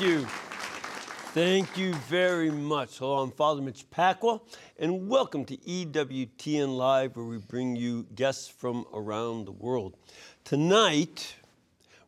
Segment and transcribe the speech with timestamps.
[0.00, 0.26] Thank you.
[1.34, 2.96] Thank you very much.
[2.96, 4.40] Hello, I'm Father Mitch Pacwa,
[4.78, 9.98] and welcome to EWTN Live, where we bring you guests from around the world.
[10.42, 11.34] Tonight,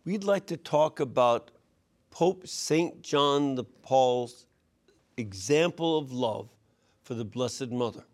[0.07, 1.51] we'd like to talk about
[2.11, 3.03] Pope St.
[3.03, 4.47] John the Paul's
[5.19, 6.49] example of love
[7.03, 8.05] for the Blessed Mother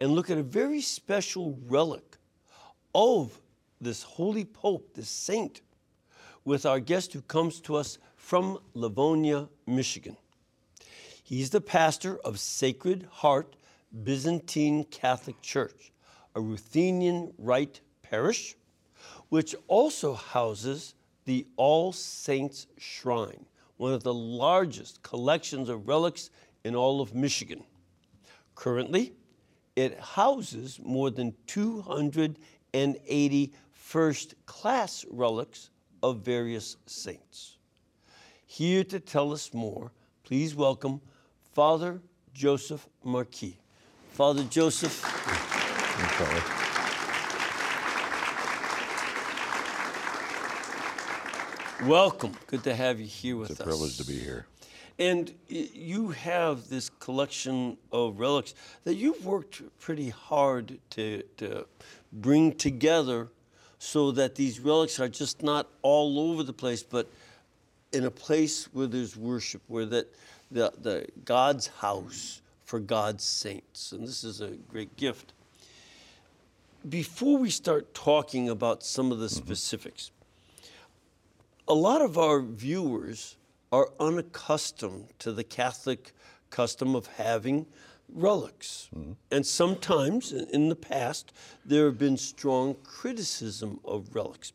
[0.00, 2.16] and look at a very special relic
[2.94, 3.38] of
[3.78, 5.60] this holy Pope, this saint,
[6.46, 10.16] with our guest who comes to us from Livonia, Michigan.
[11.22, 13.54] He's the pastor of Sacred Heart
[14.02, 15.92] Byzantine Catholic Church,
[16.34, 18.56] a Ruthenian Rite parish,
[19.28, 20.94] which also houses
[21.26, 23.44] the All Saints Shrine,
[23.76, 26.30] one of the largest collections of relics
[26.64, 27.62] in all of Michigan.
[28.54, 29.12] Currently,
[29.76, 35.68] it houses more than 280 first class relics
[36.02, 37.53] of various saints.
[38.56, 39.90] Here to tell us more,
[40.22, 41.00] please welcome
[41.54, 42.00] Father
[42.32, 43.58] Joseph Marquis.
[44.12, 45.02] Father Joseph.
[51.84, 52.34] Welcome.
[52.46, 53.50] Good to have you here with us.
[53.50, 53.66] It's a us.
[53.66, 54.46] privilege to be here.
[55.00, 61.66] And you have this collection of relics that you've worked pretty hard to, to
[62.12, 63.30] bring together
[63.80, 67.10] so that these relics are just not all over the place, but
[67.94, 70.12] in a place where there's worship, where that
[70.50, 73.92] the, the God's house for God's saints.
[73.92, 75.32] And this is a great gift.
[76.88, 79.44] Before we start talking about some of the mm-hmm.
[79.44, 80.10] specifics,
[81.66, 83.36] a lot of our viewers
[83.72, 86.12] are unaccustomed to the Catholic
[86.50, 87.66] custom of having
[88.12, 88.88] relics.
[88.94, 89.12] Mm-hmm.
[89.30, 91.32] And sometimes in- in the past,
[91.64, 94.52] there have been strong criticism of relics.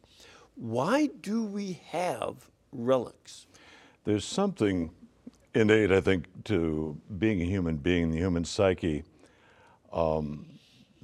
[0.56, 3.48] Why do we have relics?
[4.04, 4.92] There's something
[5.54, 9.04] innate, I think, to being a human being, the human psyche,
[9.92, 10.46] um,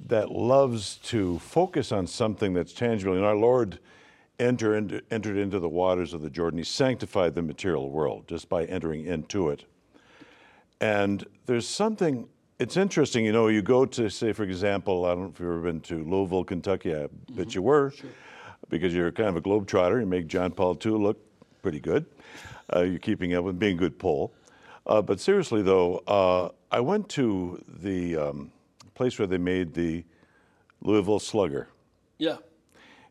[0.06, 3.14] that loves to focus on something that's tangible.
[3.14, 3.78] And our Lord
[4.38, 6.58] enter into, entered into the waters of the Jordan.
[6.58, 9.64] He sanctified the material world just by entering into it.
[10.80, 12.28] And there's something,
[12.58, 15.48] it's interesting, you know, you go to, say, for example, I don't know if you've
[15.48, 17.92] ever been to Louisville, Kentucky, I bet you were,
[18.68, 20.00] because you're kind of a globetrotter.
[20.00, 21.25] You make John Paul II look
[21.66, 22.06] pretty good.
[22.72, 24.32] Uh, you're keeping up with being a good Pole.
[24.86, 28.52] Uh, but seriously, though, uh, I went to the um,
[28.94, 30.04] place where they made the
[30.80, 31.66] Louisville Slugger.
[32.18, 32.36] Yeah.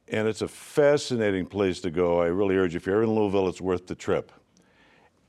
[0.08, 2.22] And it's a fascinating place to go.
[2.22, 4.32] I really urge you, if you're in Louisville, it's worth the trip.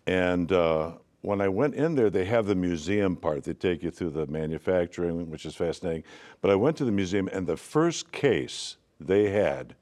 [0.07, 3.43] And uh, when I went in there, they have the museum part.
[3.43, 6.05] They take you through the manufacturing, which is fascinating.
[6.43, 9.75] But I went to the museum, and the first case they had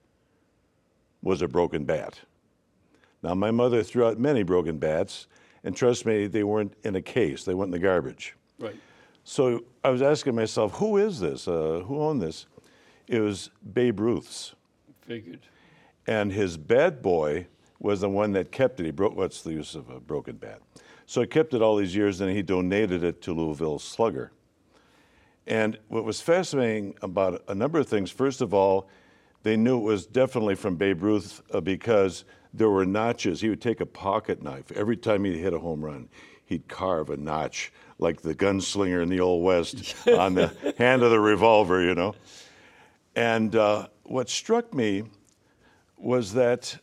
[1.21, 2.21] was a broken bat.
[3.25, 5.29] Now, my mother threw out many broken bats,
[5.65, 8.37] and trust me, they weren't in a case, they went in the garbage.
[8.59, 8.77] Right.
[9.25, 11.49] So I was asking myself, who is this?
[11.49, 12.45] Uh, who owned this?
[13.09, 14.55] It was Babe Ruth's.
[15.07, 15.41] Figured.
[16.07, 17.47] And his bad boy
[17.81, 18.85] was the one that kept it.
[18.85, 20.61] He broke, what's the use of a broken bat?
[21.07, 24.33] So he kept it all these years, and he donated it to Louisville Slugger.
[25.47, 28.87] And what was fascinating about a number of things, first of all,
[29.45, 33.41] they knew it was definitely from Babe Ruth uh, because there were notches.
[33.41, 34.71] He would take a pocket knife.
[34.73, 36.09] Every time he hit a home run,
[36.47, 41.11] he'd carve a notch like the gunslinger in the Old West on the hand of
[41.11, 42.15] the revolver, you know.
[43.17, 45.05] And uh, what struck me
[45.97, 46.77] was that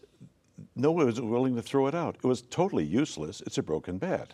[0.75, 2.15] no one was willing to throw it out.
[2.15, 3.41] It was totally useless.
[3.45, 4.33] It's a broken bat.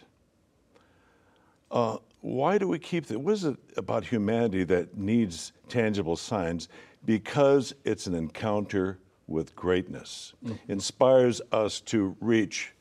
[1.69, 3.19] Uh, why do we keep it?
[3.19, 6.67] What is it about humanity that needs tangible signs?
[7.05, 10.33] Because it's an encounter with greatness.
[10.67, 12.73] Inspires us to reach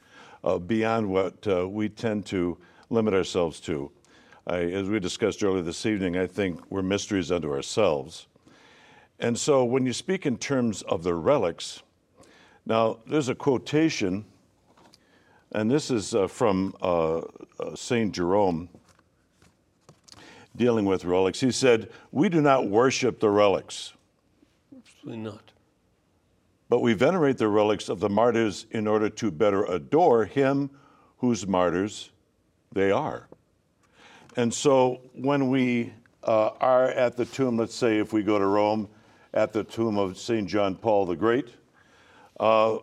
[0.44, 2.56] uh, beyond what uh, we tend to
[2.88, 3.90] limit ourselves to.
[4.46, 8.28] I, as we discussed earlier this evening, I think we're mysteries unto ourselves.
[9.18, 11.82] And so when you speak in terms of the relics,
[12.64, 14.24] now there's a quotation,
[15.52, 17.22] and this is uh, from uh, uh,
[17.74, 18.12] St.
[18.12, 18.68] Jerome
[20.54, 21.40] dealing with relics.
[21.40, 23.94] He said, We do not worship the relics,
[24.76, 25.52] Absolutely not.
[26.68, 30.70] But we venerate the relics of the martyrs in order to better adore him
[31.18, 32.10] whose martyrs
[32.72, 33.28] they are.
[34.36, 35.92] And so when we
[36.24, 38.88] uh, are at the tomb, let's say if we go to Rome,
[39.32, 40.48] at the tomb of St.
[40.48, 41.50] John Paul the Great,
[42.40, 42.78] uh,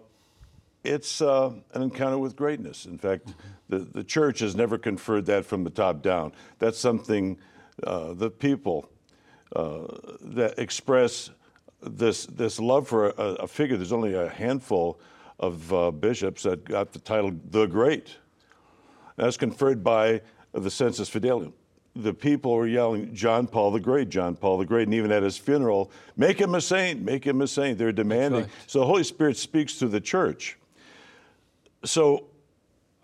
[0.83, 2.85] it's uh, an encounter with greatness.
[2.85, 3.33] In fact,
[3.69, 6.31] the, the church has never conferred that from the top down.
[6.59, 7.37] That's something
[7.83, 8.89] uh, the people
[9.55, 9.87] uh,
[10.21, 11.31] that express
[11.85, 13.77] this, this love for a, a figure.
[13.77, 14.99] There's only a handful
[15.39, 18.17] of uh, bishops that got the title the Great.
[19.15, 20.21] That's conferred by
[20.53, 21.53] the Sensus Fidelium.
[21.95, 24.87] The people were yelling, John Paul the Great, John Paul the Great.
[24.87, 27.77] And even at his funeral, make him a saint, make him a saint.
[27.77, 28.41] They're demanding.
[28.41, 28.49] right.
[28.65, 30.57] So the Holy Spirit speaks to the church.
[31.85, 32.27] So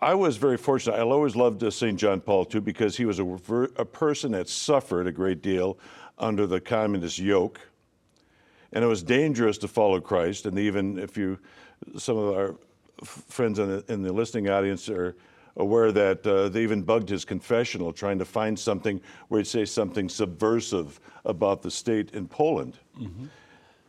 [0.00, 0.96] I was very fortunate.
[0.96, 1.98] I always loved uh, St.
[1.98, 5.78] John Paul II because he was a, a person that suffered a great deal
[6.18, 7.60] under the communist yoke.
[8.72, 10.46] And it was dangerous to follow Christ.
[10.46, 11.38] And even if you,
[11.96, 12.54] some of our
[13.04, 15.16] friends in the, in the listening audience are
[15.56, 19.64] aware that uh, they even bugged his confessional trying to find something where he'd say
[19.64, 22.78] something subversive about the state in Poland.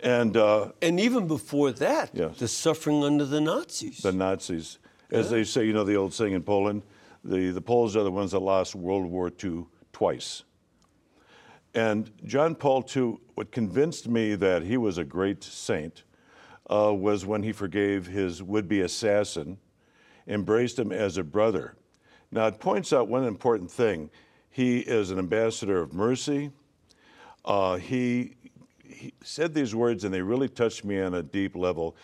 [0.03, 2.37] And uh, And even before that, Yes.
[2.39, 3.99] the suffering under the Nazis.
[3.99, 4.79] the Nazis.
[5.11, 6.83] As they say, you know the old saying in Poland,
[7.23, 10.43] the, the Poles are the ones that lost World War II twice.
[11.73, 16.03] And John Paul II, what convinced me that he was a great saint
[16.69, 19.57] uh, was when he forgave his would be assassin,
[20.27, 21.75] embraced him as a brother.
[22.31, 24.09] Now, it points out one important thing.
[24.49, 26.51] He is an ambassador of mercy.
[27.43, 28.35] Uh, he,
[28.85, 31.95] he said these words, and they really touched me on a deep level.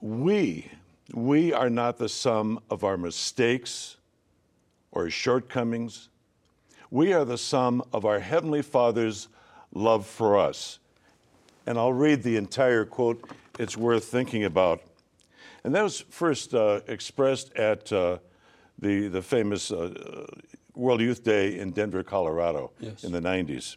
[0.00, 0.70] We,
[1.12, 3.96] we are not the sum of our mistakes
[4.90, 6.08] or shortcomings.
[6.92, 9.28] We are the sum of our Heavenly Father's
[9.72, 10.78] love for us.
[11.66, 14.82] And I'll read the entire quote, it's worth thinking about.
[15.64, 18.18] And that was first uh, expressed at uh,
[18.78, 20.26] the, the famous uh,
[20.74, 23.04] World Youth Day in Denver, Colorado Yes.
[23.04, 23.76] in the 90s.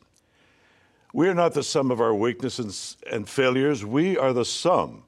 [1.14, 3.86] We are not the sum of our weaknesses and failures.
[3.86, 5.04] We are the sum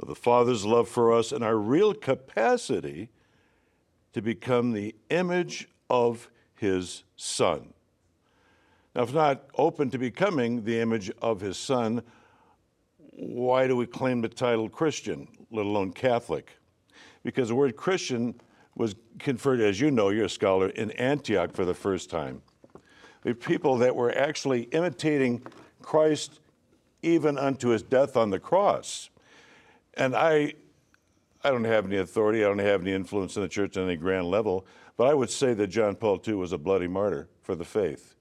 [0.00, 3.10] of the Father's love for us and our real capacity
[4.14, 7.72] to become the image of His Son.
[8.94, 12.02] Now, if not open to becoming the image of His Son,
[12.98, 16.58] why do we claim the title Christian, let alone Catholic?
[17.22, 18.38] Because the word Christian
[18.76, 22.42] was conferred, as you know, you're a scholar, in Antioch for the first time.
[23.22, 25.42] The people that were actually imitating
[25.80, 26.40] Christ
[27.02, 29.08] even unto his death on the cross.
[29.94, 30.54] And I,
[31.42, 33.96] I don't have any authority, I don't have any influence in the church on any
[33.96, 34.66] grand level,
[35.00, 38.16] but I would say that John Paul II was a bloody martyr for the faith.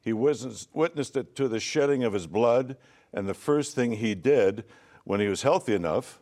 [0.00, 2.78] He witnessed, witnessed it to the shedding of his blood,
[3.12, 4.64] and the first thing he did
[5.04, 6.20] when he was healthy enough,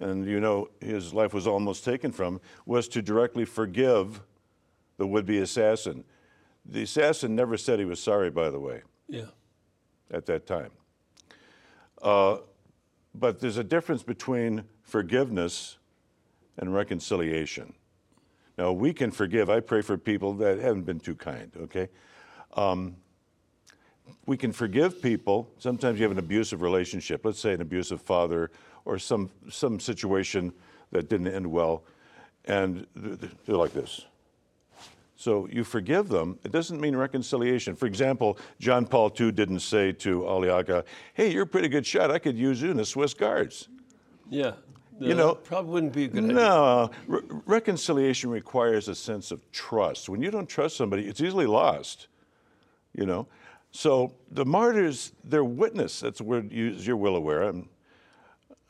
[0.00, 4.24] and you know his life was almost taken from, was to directly forgive
[4.96, 6.02] the would be assassin.
[6.66, 9.26] The assassin never said he was sorry, by the way yeah.
[10.10, 10.72] at that time.
[12.02, 12.38] Uh,
[13.14, 15.78] but there's a difference between forgiveness
[16.58, 17.74] and reconciliation.
[18.58, 19.48] Now, we can forgive.
[19.48, 21.88] I pray for people that haven't been too kind, okay?
[22.54, 22.96] Um,
[24.26, 25.50] we can forgive people.
[25.58, 28.50] Sometimes you have an abusive relationship, let's say an abusive father
[28.84, 30.52] or some, some situation
[30.90, 31.84] that didn't end well,
[32.44, 34.06] and th- th- they're like this.
[35.16, 36.38] So you forgive them.
[36.44, 37.76] It doesn't mean reconciliation.
[37.76, 40.84] For example, John Paul II didn't say to Ali Ağca,
[41.14, 42.10] hey, you're a pretty good shot.
[42.10, 43.68] I could use you in the Swiss Guards.
[44.28, 44.54] Yeah.
[45.02, 46.34] You Uh, know- probably wouldn't be a good idea.
[46.34, 50.08] No, re- reconciliation requires a sense of trust.
[50.08, 52.06] When you don't trust somebody, it's easily lost,
[52.94, 53.26] you know?
[53.72, 57.42] So the martyrs, their witness, that's a word you, you're well aware.
[57.42, 57.68] I'm,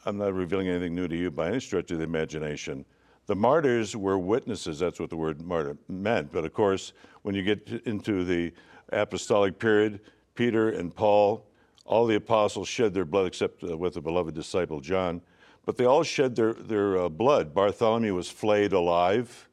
[0.07, 2.85] I'm not revealing anything new to you by any stretch of the imagination.
[3.27, 6.33] The martyrs were witnesses, that's what the word martyr meant.
[6.33, 8.53] But of course, when you get into the
[8.91, 10.01] apostolic period,
[10.35, 11.45] Peter and Paul,
[11.85, 15.21] all the apostles shed their blood except uh, with the beloved disciple John.
[15.65, 17.55] But they all shed their, their uh, blood.
[17.55, 19.49] Bartholomew was flayed alive.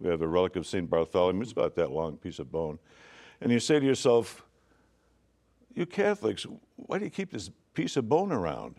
[0.00, 0.88] We have a relic of St.
[0.90, 1.42] Bartholomew.
[1.42, 2.78] It's about that long piece of bone.
[3.40, 4.44] And you say to yourself,
[5.74, 6.46] you Catholics,
[6.76, 8.76] why do you keep this piece of bone around?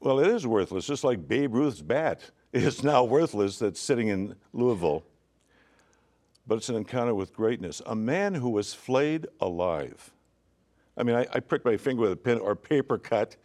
[0.00, 4.36] Well, it is worthless, just like Babe Ruth's bat is now worthless that's sitting in
[4.52, 5.04] Louisville.
[6.46, 7.82] But it's an encounter with greatness.
[7.84, 10.12] A man who was flayed alive.
[10.96, 13.36] I mean, I, I my finger with a pin or paper cut.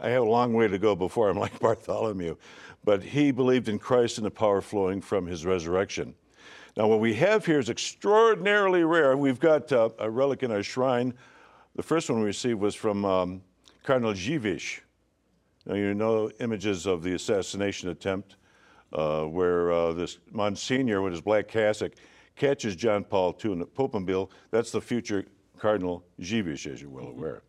[0.00, 2.36] I have a long way to go before I'm like Bartholomew.
[2.82, 6.14] But he believed in Christ and the power flowing from his resurrection.
[6.76, 9.16] Now, what we have here is extraordinarily rare.
[9.16, 11.12] We've got uh, a relic in our shrine.
[11.76, 13.42] The first one we received was from um,
[13.82, 14.80] Cardinal Dziwisz.
[15.66, 18.36] Now, you know images of the assassination attempt
[18.92, 21.92] uh, where uh, this Monsignor with his black cassock
[22.34, 24.30] catches John Paul II in the Popemobile.
[24.50, 25.26] That's the future
[25.58, 27.42] Cardinal Dziwisz, as you're well aware.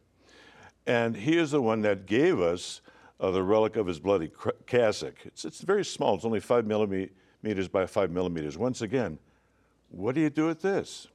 [0.88, 2.82] And he is the one that gave us
[3.20, 4.32] uh, the relic of his bloody
[4.66, 5.14] cassock.
[5.26, 8.58] It's, it's very small, it's only five millimeters by five millimeters.
[8.58, 9.20] Once again,
[9.90, 11.08] what do you do with this?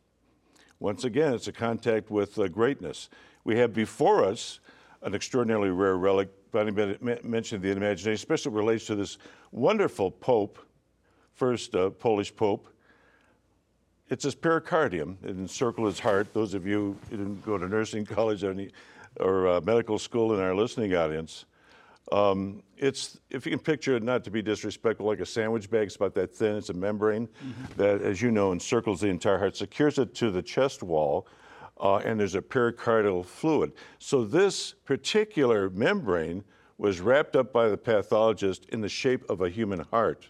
[0.78, 3.08] Once again, it's a contact with uh, greatness.
[3.44, 4.60] We have before us
[5.02, 9.18] an extraordinarily rare relic, Bonnie mentioned the imagination, especially relates to this
[9.52, 10.58] wonderful Pope,
[11.34, 12.68] first uh, Polish Pope.
[14.08, 15.16] It's his pericardium.
[15.22, 16.32] It encircled his heart.
[16.32, 18.42] Those of you who didn't go to nursing college
[19.20, 21.46] or, uh, medical school in our listening audience,
[22.12, 25.86] um, it's if you can picture it, not to be disrespectful, like a sandwich bag.
[25.86, 26.56] It's about that thin.
[26.56, 27.64] It's a membrane mm-hmm.
[27.76, 31.26] that, as you know, encircles the entire heart, secures it to the chest wall,
[31.80, 33.72] uh, and there's a pericardial fluid.
[33.98, 36.44] So this particular membrane
[36.78, 40.26] was wrapped up by the pathologist in the shape of a human heart.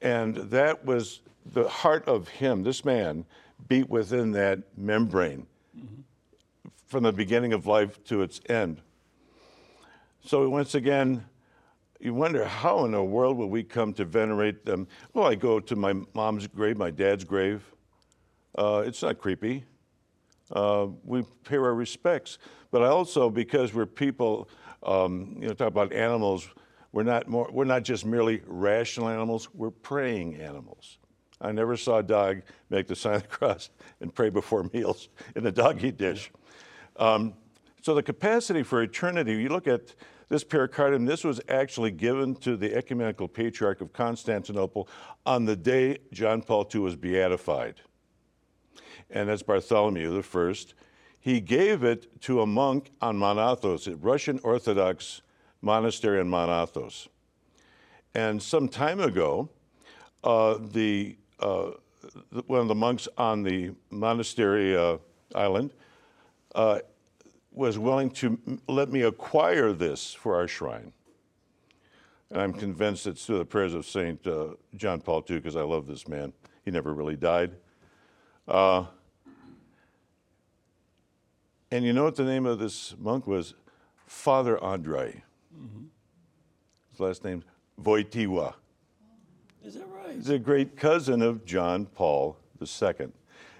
[0.00, 3.24] And that was the heart of him, this man,
[3.68, 5.46] beat within that membrane
[5.76, 6.00] mm-hmm.
[6.86, 8.80] From the beginning of life to its end.
[10.24, 11.24] So once again,
[12.00, 14.88] you wonder how in the world will we come to venerate them?
[15.12, 17.62] Well, I go to my mom's grave, my dad's grave.
[18.56, 19.64] Uh, it's not creepy
[20.52, 22.38] uh, we pay our respects.
[22.70, 24.48] But I also, because we're people,
[24.82, 26.48] um, you know, talk about animals,
[26.92, 30.98] we're not, more, we're not just merely rational animals, we're praying animals.
[31.40, 35.08] I never saw a dog make the sign of the cross and pray before meals
[35.34, 36.30] in a doggy dish.
[36.96, 37.34] Um,
[37.82, 39.94] so the capacity for eternity, you look at
[40.28, 44.88] this pericardium, this was actually given to the ecumenical patriarch of Constantinople
[45.26, 47.80] on the day John Paul II was beatified
[49.10, 50.74] and that's Bartholomew First.
[51.20, 55.22] He gave it to a monk on Mount Athos, a Russian Orthodox
[55.62, 57.08] monastery on Mount Athos.
[58.14, 59.48] And some time ago,
[60.22, 61.70] uh, the, uh,
[62.46, 64.98] one of the monks on the monastery uh,
[65.34, 65.72] island
[66.54, 66.80] uh,
[67.52, 70.92] was willing to let me acquire this for our shrine.
[72.30, 74.26] And I'm convinced it's through the prayers of St.
[74.26, 76.32] Uh, John Paul II, because I love this man.
[76.64, 77.52] He never really died.
[78.48, 78.86] Uh,
[81.70, 83.54] and you know what the name of this monk was?
[84.06, 85.22] Father Andrei.
[85.56, 85.84] Mm-hmm.
[86.90, 87.44] His last name's
[87.82, 88.54] Wojtyła.
[89.64, 90.14] Is that right?
[90.14, 93.08] He's a great cousin of John Paul II.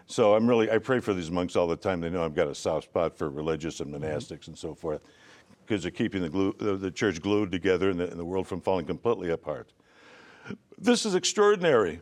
[0.06, 2.00] So I'm really, I pray for these monks all the time.
[2.00, 4.04] They know I've got a soft spot for religious and mm-hmm.
[4.04, 5.02] monastics and so forth
[5.64, 8.46] because they're keeping the, glue, the, the, church glued together and the, and the world
[8.46, 9.72] from falling completely apart.
[10.76, 12.00] This is extraordinary.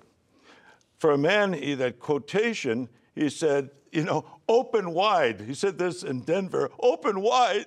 [0.99, 5.41] For a man, he, that quotation, he said, you know, open wide.
[5.41, 7.67] He said this in Denver open wide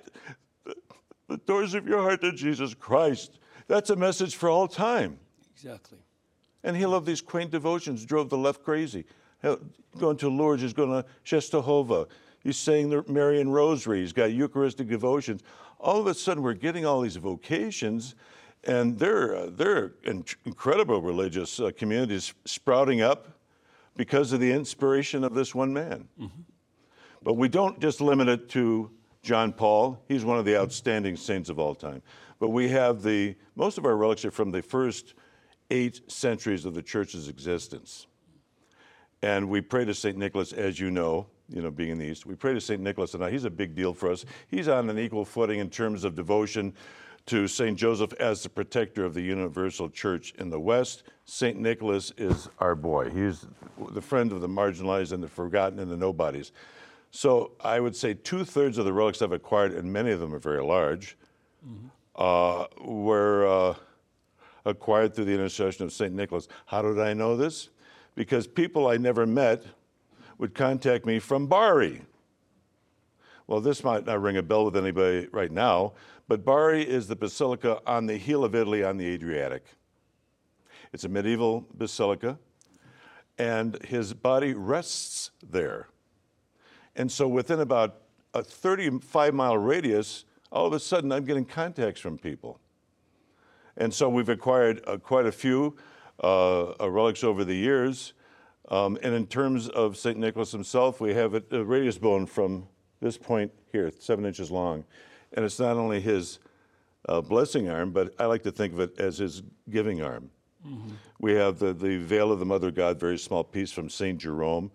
[1.28, 3.38] the doors of your heart to Jesus Christ.
[3.68, 5.18] That's a message for all time.
[5.54, 5.98] Exactly.
[6.62, 9.04] And he loved these quaint devotions, drove the left crazy.
[9.42, 12.06] Going to Lourdes, he's going to Czestochowa.
[12.42, 14.00] He's saying the Marian Rosary.
[14.00, 15.42] He's got Eucharistic devotions.
[15.78, 18.14] All of a sudden, we're getting all these vocations,
[18.64, 19.94] and they're, uh, they're
[20.44, 23.28] incredible religious uh, communities sprouting up
[23.96, 26.08] because of the inspiration of this one man.
[26.20, 26.42] Mm-hmm.
[27.22, 28.90] But we don't just limit it to
[29.22, 30.02] John Paul.
[30.06, 32.02] He's one of the outstanding saints of all time.
[32.38, 35.14] But we have the, most of our relics are from the first
[35.70, 38.06] eight centuries of the church's existence.
[39.22, 40.16] And we pray to St.
[40.16, 42.26] Nicholas, as you know, you know, being in the East.
[42.26, 42.80] We pray to St.
[42.80, 44.24] Nicholas and He's a big deal for us.
[44.48, 46.74] He's on an equal footing in terms of devotion
[47.26, 47.76] to St.
[47.76, 51.02] Joseph as the protector of the universal church in the West.
[51.24, 51.58] St.
[51.58, 53.10] Nicholas is our boy.
[53.10, 53.46] He's
[53.90, 56.52] the friend of the marginalized and the forgotten and the nobodies.
[57.10, 60.34] So I would say two thirds of the relics I've acquired, and many of them
[60.34, 61.16] are very large,
[61.66, 61.86] mm-hmm.
[62.14, 63.74] uh, were uh,
[64.64, 66.12] acquired through the intercession of St.
[66.12, 66.46] Nicholas.
[66.66, 67.70] How did I know this?
[68.16, 69.62] Because people I never met
[70.38, 72.02] would contact me from Bari.
[73.46, 75.92] Well, this might not ring a bell with anybody right now,
[76.26, 79.64] but Bari is the basilica on the heel of Italy on the Adriatic.
[80.92, 82.38] It's a medieval basilica,
[83.38, 85.88] and his body rests there.
[86.96, 88.02] And so within about
[88.34, 92.58] a 35 mile radius, all of a sudden I'm getting contacts from people.
[93.76, 95.76] And so we've acquired uh, quite a few
[96.22, 98.12] relics over the years.
[98.68, 100.18] Um, and in terms of St.
[100.18, 102.66] Nicholas himself, we have a, a radius bone from
[103.00, 104.84] this point here, seven inches long.
[105.32, 106.40] And it's not only his
[107.08, 110.30] uh, blessing arm, but I like to think of it as his giving arm.
[110.66, 110.94] Mm-hmm.
[111.20, 114.18] We have the, the veil of the Mother God, very small piece from St.
[114.18, 114.70] Jerome.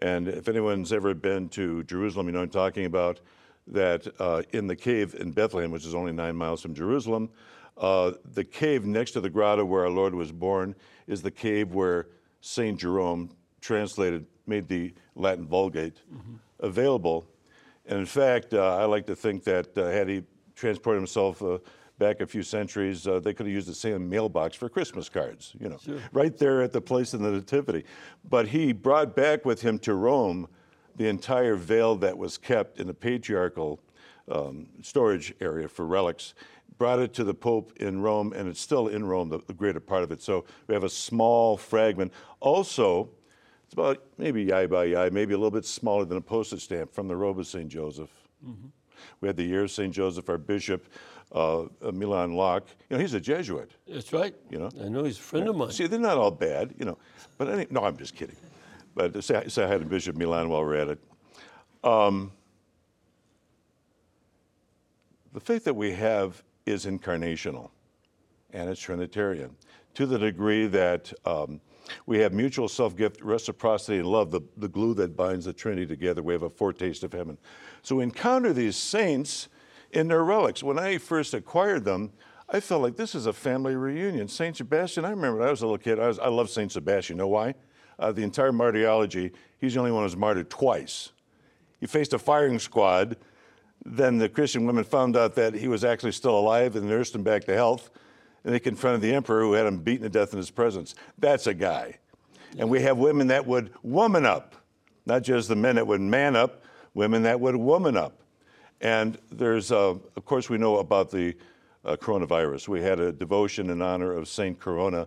[0.00, 3.20] And if anyone's ever been to Jerusalem, you know I'm talking about
[3.66, 7.30] that uh, in the cave in Bethlehem, which is only nine miles from Jerusalem,
[7.78, 10.74] uh, the cave next to the grotto where our Lord was born
[11.06, 12.08] is the cave where
[12.40, 12.78] St.
[12.78, 16.34] Jerome translated, made the Latin Vulgate mm-hmm.
[16.60, 17.26] available
[17.86, 20.22] and in fact, uh, I like to think that uh, had he
[20.54, 21.58] transported himself uh,
[21.98, 25.54] back a few centuries, uh, they could have used the same mailbox for Christmas cards,
[25.58, 25.98] you know, sure.
[26.12, 27.84] right there at the place in the Nativity.
[28.28, 30.48] But he brought back with him to Rome
[30.96, 33.80] the entire veil that was kept in the patriarchal
[34.30, 36.34] um, storage area for relics.
[36.78, 39.80] Brought it to the Pope in Rome, and it's still in Rome, the, the greater
[39.80, 40.22] part of it.
[40.22, 42.12] So we have a small fragment.
[42.40, 43.10] Also,
[43.64, 46.92] it's about maybe yai by yai, maybe a little bit smaller than a postage stamp
[46.92, 47.68] from the robe of St.
[47.68, 48.10] Joseph.
[48.44, 48.68] Mm-hmm.
[49.20, 49.92] We had the year of St.
[49.92, 50.86] Joseph, our bishop,
[51.32, 52.62] uh, Milan Lach.
[52.88, 53.70] You know, he's a Jesuit.
[53.88, 54.34] That's right.
[54.50, 55.70] You know, I know he's a friend of mine.
[55.70, 56.98] See, they're not all bad, you know.
[57.38, 58.36] But any, no, I'm just kidding.
[58.94, 60.98] But say, say I had a Bishop Milan while we're at it.
[61.82, 62.32] Um,
[65.32, 67.70] the faith that we have is incarnational
[68.52, 69.56] and it's Trinitarian
[69.94, 71.60] to the degree that um,
[72.06, 75.86] we have mutual self gift, reciprocity, and love, the, the glue that binds the Trinity
[75.86, 76.22] together.
[76.22, 77.38] We have a foretaste of heaven.
[77.82, 79.48] So we encounter these saints
[79.90, 80.62] in their relics.
[80.62, 82.12] When I first acquired them,
[82.48, 84.28] I felt like this is a family reunion.
[84.28, 84.56] St.
[84.56, 86.70] Sebastian, I remember when I was a little kid, I, was, I love St.
[86.70, 87.16] Sebastian.
[87.16, 87.54] You know why?
[87.98, 91.12] Uh, the entire martyrology, he's the only one who's martyred twice.
[91.80, 93.16] He faced a firing squad.
[93.84, 97.22] Then the Christian women found out that he was actually still alive and nursed him
[97.22, 97.90] back to health.
[98.44, 100.94] And they confronted the emperor who had him beaten to death in his presence.
[101.18, 101.98] That's a guy.
[102.58, 104.54] And we have women that would woman up,
[105.06, 108.20] not just the men that would man up, women that would woman up.
[108.80, 111.34] And there's, uh, of course, we know about the
[111.84, 112.68] uh, coronavirus.
[112.68, 115.06] We had a devotion in honor of Saint Corona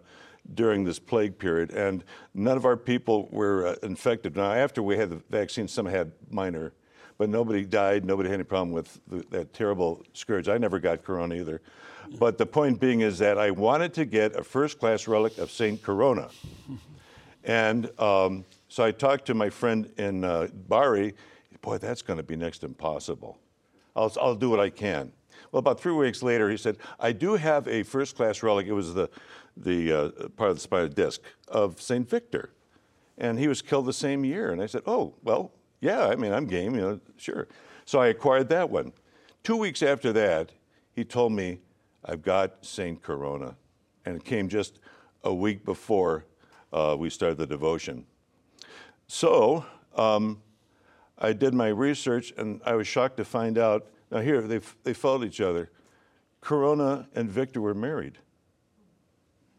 [0.53, 2.03] during this plague period, and
[2.33, 4.35] none of our people were uh, infected.
[4.35, 6.73] Now, after we had the vaccine, some had minor,
[7.17, 8.05] but nobody died.
[8.05, 10.49] Nobody had any problem with the, that terrible scourge.
[10.49, 11.61] I never got Corona either.
[12.19, 15.49] But the point being is that I wanted to get a first class relic of
[15.51, 16.29] Saint Corona.
[17.43, 21.15] And um, so I talked to my friend in uh, Bari.
[21.61, 23.39] Boy, that's going to be next impossible.
[23.95, 25.11] I'll, I'll do what I can.
[25.51, 28.67] Well, about three weeks later, he said, I do have a first class relic.
[28.67, 29.09] It was the,
[29.55, 32.09] the uh, part of the spinal disc of St.
[32.09, 32.51] Victor.
[33.17, 34.51] And he was killed the same year.
[34.51, 35.51] And I said, Oh, well,
[35.85, 37.47] yeah, I mean, I'm game, you know, sure.
[37.85, 38.91] So I acquired that one.
[39.43, 40.51] Two weeks after that,
[40.93, 41.59] he told me,
[42.03, 42.99] I've got St.
[43.01, 43.55] Corona.
[44.03, 44.79] And it came just
[45.23, 46.25] a week before
[46.73, 48.05] uh, we started the devotion.
[49.07, 49.63] So
[49.95, 50.41] um,
[51.19, 53.85] I did my research and I was shocked to find out.
[54.09, 55.69] Now, here, they, they followed each other.
[56.41, 58.17] Corona and Victor were married,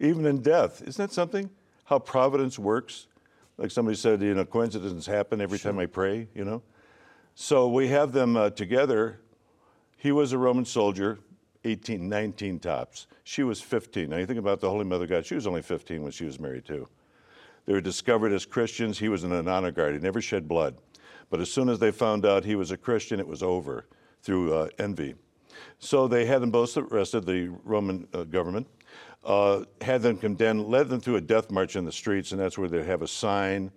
[0.01, 0.83] even in death.
[0.83, 1.51] Isn't that something?
[1.85, 3.07] How providence works?
[3.59, 5.73] Like somebody said, you know, coincidences happen every sure.
[5.73, 6.63] time I pray, you know?
[7.35, 9.21] So we have them uh, together.
[9.97, 11.19] He was a Roman soldier,
[11.65, 13.07] 18, 19 tops.
[13.25, 14.11] She was 15.
[14.11, 16.39] Now you think about the Holy Mother God, she was only 15 when she was
[16.39, 16.89] married, too.
[17.65, 18.99] They were discovered as Christians.
[18.99, 19.95] He was in an honor guard.
[19.95, 20.77] He never shed blood.
[21.31, 23.87] But as soon as they found out he was a Christian, it was over
[24.23, 25.15] through uh, envy.
[25.79, 28.69] So they had them both arrested, the Roman uh, government,
[29.25, 32.57] uh, had them condemned, led them through a death march in the streets, and that's
[32.57, 33.71] where they have a sign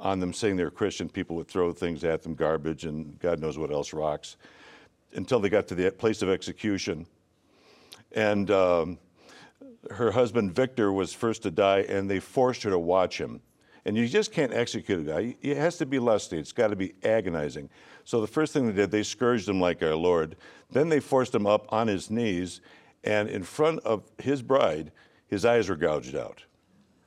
[0.00, 1.08] on them saying they're Christian.
[1.08, 4.36] People would throw things at them, garbage and God knows what else, rocks,
[5.14, 7.06] until they got to the place of execution.
[8.12, 8.98] And um,
[9.90, 13.40] her husband Victor was first to die, and they forced her to watch him.
[13.86, 15.36] And you just can't execute a guy.
[15.42, 16.38] It has to be lusty.
[16.38, 17.68] It's got to be agonizing.
[18.04, 20.36] So the first thing they did, they scourged him like our Lord.
[20.70, 22.62] Then they forced him up on his knees,
[23.04, 24.90] and in front of his bride,
[25.26, 26.44] his eyes were gouged out.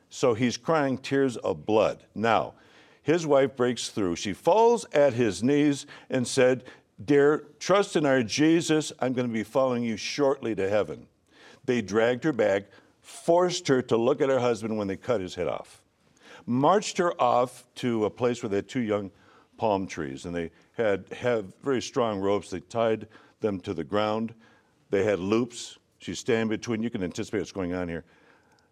[0.10, 2.04] So he's crying tears of blood.
[2.16, 2.54] Now,
[3.02, 4.16] his wife breaks through.
[4.16, 6.64] She falls at his knees and said,
[7.04, 8.92] Dear, trust in our Jesus.
[9.00, 11.08] I'm going to be following you shortly to heaven.
[11.66, 12.66] They dragged her back,
[13.02, 15.82] forced her to look at her husband when they cut his head off
[16.48, 19.12] marched her off to a place where they had two young
[19.58, 22.50] palm trees, and they had have very strong ropes.
[22.50, 23.08] They tied
[23.42, 24.34] them to the ground.
[24.90, 25.78] They had loops.
[26.08, 26.82] She's standing between.
[26.82, 28.06] You can anticipate what's going on here.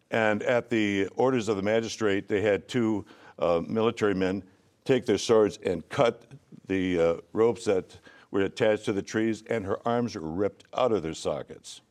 [0.09, 3.05] And at the orders of the magistrate, they had two
[3.39, 4.41] uh, military men
[4.85, 6.31] take their swords and cut
[6.69, 7.99] the uh, ropes that
[8.31, 11.81] were attached to the trees, and her arms were ripped out of their sockets.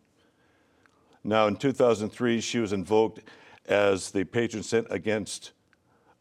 [1.22, 3.20] Now, in 2003, she was invoked
[3.66, 5.52] as the patron saint against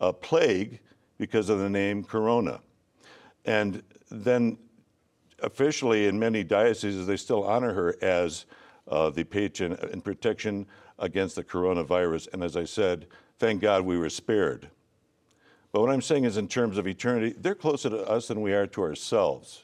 [0.02, 0.82] a plague
[1.18, 2.60] because of the name Corona.
[3.46, 4.58] And then
[5.42, 8.48] officially in many dioceses, they still honor her as
[8.88, 10.66] uh, the patron in protection
[11.00, 12.28] against the coronavirus.
[12.34, 13.08] And as I said,
[13.40, 14.70] thank God we were spared.
[15.72, 18.54] But what I'm saying is, in terms of eternity, they're closer to us than we
[18.54, 19.64] are to ourselves.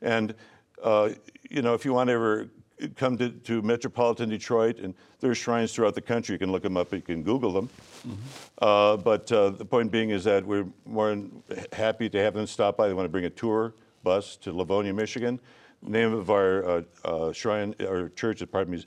[0.00, 0.34] And,
[0.82, 1.10] uh,
[1.50, 2.48] you know, if you want to ever
[2.96, 6.34] come to, to metropolitan Detroit, and there's shrines throughout the country.
[6.34, 7.68] You can look them up, you can Google them.
[8.06, 8.14] Mm-hmm.
[8.58, 12.46] Uh, but uh, the point being is that we're more than happy to have them
[12.46, 12.88] stop by.
[12.88, 15.40] They want to bring a tour bus to Livonia, Michigan.
[15.86, 18.84] Name of our uh, uh shrine, or church, pardon me,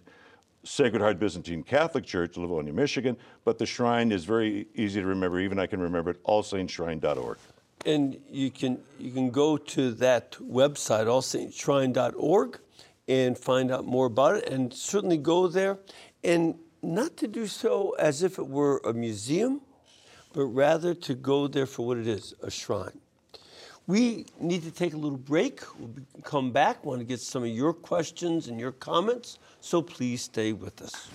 [0.64, 3.18] Sacred Heart Byzantine Catholic Church, Livonia, Michigan.
[3.46, 5.40] But the shrine is very easy to remember.
[5.40, 7.38] Even I can remember it, allsaintshrine.org.
[7.86, 12.60] And you can you can go to that website, allsaintshrine.org,
[13.08, 14.50] and find out more about it.
[14.50, 15.80] And certainly go there,
[16.24, 19.62] and not to do so as if it were a museum,
[20.34, 23.00] but rather to go there for what it is, a shrine.
[23.88, 25.62] We need to take a little break.
[25.80, 25.90] We'll
[26.24, 26.84] come back.
[26.84, 31.10] Want to get some of your questions and your comments, so please stay with us.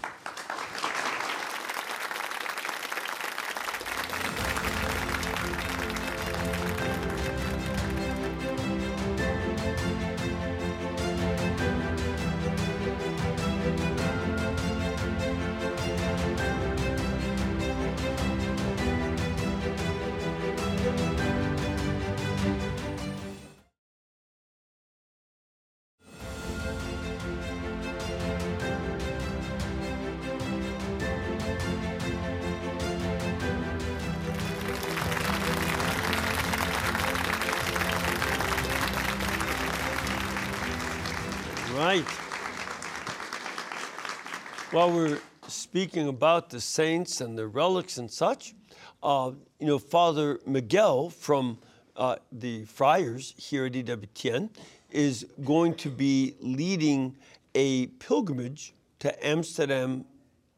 [44.72, 48.54] While we're speaking about the saints and the relics and such,
[49.02, 51.58] uh, you know, Father Miguel from
[51.94, 54.48] uh, the Friars here at EWTN
[54.90, 57.14] is going to be leading
[57.54, 60.06] a pilgrimage to Amsterdam,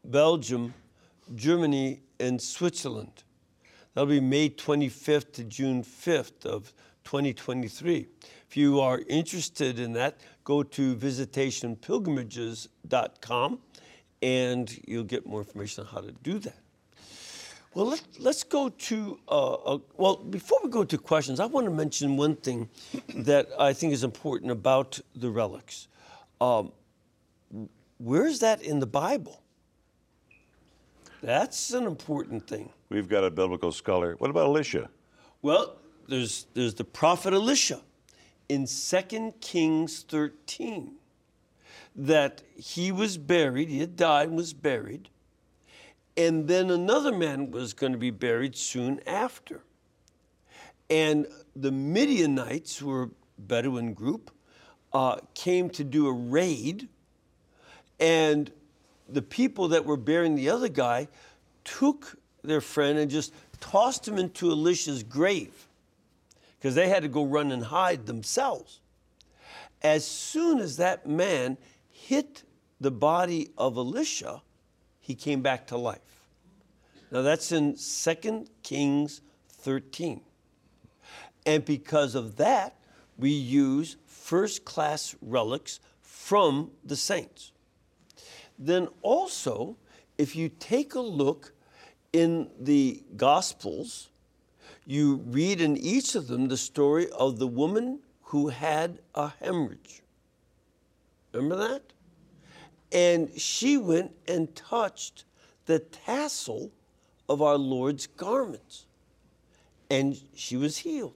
[0.05, 0.73] Belgium,
[1.35, 3.23] Germany, and Switzerland.
[3.95, 6.71] That'll be May 25th to June 5th of
[7.03, 8.07] 2023.
[8.47, 13.59] If you are interested in that, go to visitationpilgrimages.com
[14.25, 16.57] and you'll get more information on how to do that.
[17.75, 21.65] Well, let, let's go to, uh, uh, well, before we go to questions, I want
[21.65, 22.67] to mention one thing
[23.13, 25.87] that I think is important about the relics.
[26.41, 26.71] Um,
[27.99, 29.43] where's that in the Bible?
[31.21, 32.71] That's an important thing.
[32.89, 34.15] We've got a biblical scholar.
[34.17, 34.89] What about Elisha?
[35.43, 35.75] Well,
[36.07, 37.81] there's, there's the prophet Elisha
[38.49, 40.95] in 2 Kings 13
[41.95, 45.09] that he was buried, he had died and was buried,
[46.17, 49.61] and then another man was going to be buried soon after.
[50.89, 54.31] And the Midianites, who were a Bedouin group,
[54.93, 56.87] uh, came to do a raid,
[57.99, 58.51] and
[59.09, 61.07] the people that were burying the other guy
[61.63, 65.67] took their friend and just tossed him into Elisha's grave
[66.57, 68.79] because they had to go run and hide themselves.
[69.81, 71.57] As soon as that man
[71.95, 72.43] hit
[72.81, 74.41] the body of Elisha,
[74.99, 76.27] he came back to life.
[77.09, 80.21] Now that's in 2 Kings 13.
[81.45, 82.75] And because of that,
[83.17, 87.53] we use first class relics from the saints.
[88.59, 89.77] Then also,
[90.17, 91.53] if you take a look
[92.11, 94.09] in the Gospels,
[94.85, 100.01] you read in each of them the story of the woman who had a hemorrhage.
[101.35, 101.81] Remember that?
[102.91, 105.25] And she went and touched
[105.65, 106.71] the tassel
[107.27, 108.85] of our Lord's garments,
[109.89, 111.13] and she was healed.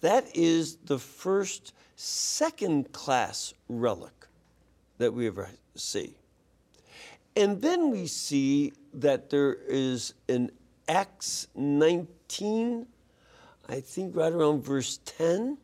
[0.00, 4.26] That is the first second class relic
[4.98, 6.16] that we ever see.
[7.36, 10.50] And then we see that there is in
[10.88, 12.86] Acts 19,
[13.68, 15.56] I think right around verse 10,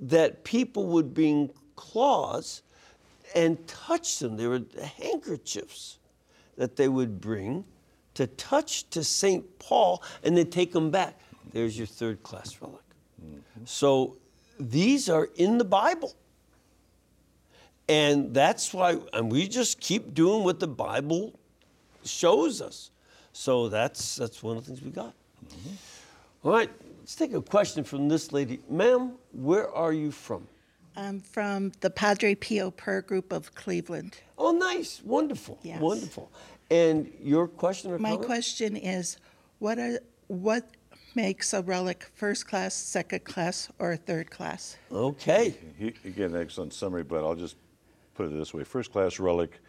[0.00, 2.62] that people would bring claws
[3.34, 4.36] and touch them.
[4.36, 4.62] There were
[4.98, 5.98] handkerchiefs
[6.56, 7.64] that they would bring
[8.14, 9.58] to touch to St.
[9.58, 11.18] Paul and then take them back.
[11.52, 12.80] There's your third class relic.
[13.24, 13.64] Mm-hmm.
[13.64, 14.16] So
[14.58, 16.14] these are in the Bible.
[17.88, 21.38] And that's why, and we just keep doing what the Bible
[22.04, 22.90] shows us.
[23.32, 25.14] So that's that's one of the things we got.
[25.46, 26.46] Mm-hmm.
[26.48, 28.60] All right, let's take a question from this lady.
[28.68, 30.46] Ma'am, where are you from?
[30.96, 34.18] I'm from the Padre Pio Prayer Group of Cleveland.
[34.36, 35.80] Oh, nice, wonderful, Yes.
[35.80, 36.30] wonderful.
[36.70, 38.26] And your question or My comment?
[38.26, 39.16] question is,
[39.58, 40.70] what are what
[41.14, 44.76] makes a relic first class, second class, or third class?
[44.90, 45.54] Okay.
[45.78, 47.56] He, again, excellent summary, but I'll just
[48.14, 48.64] put it this way.
[48.64, 49.60] First class relic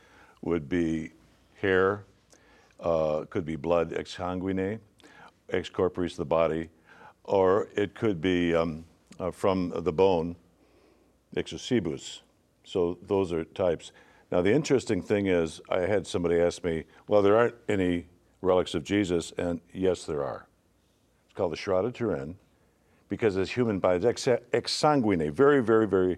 [0.41, 1.11] would be
[1.61, 2.05] hair,
[2.79, 4.79] uh, could be blood ex sanguine,
[5.49, 6.69] ex corporis, the body,
[7.25, 8.85] or it could be um,
[9.19, 10.35] uh, from the bone,
[11.35, 12.21] ex ossibus.
[12.63, 13.91] So those are types.
[14.31, 18.07] Now, the interesting thing is, I had somebody ask me, well, there aren't any
[18.41, 20.47] relics of Jesus, and yes, there are.
[21.25, 22.35] It's called the Shroud of Turin
[23.09, 26.17] because it's human bodies, ex- exsanguine, very, very, very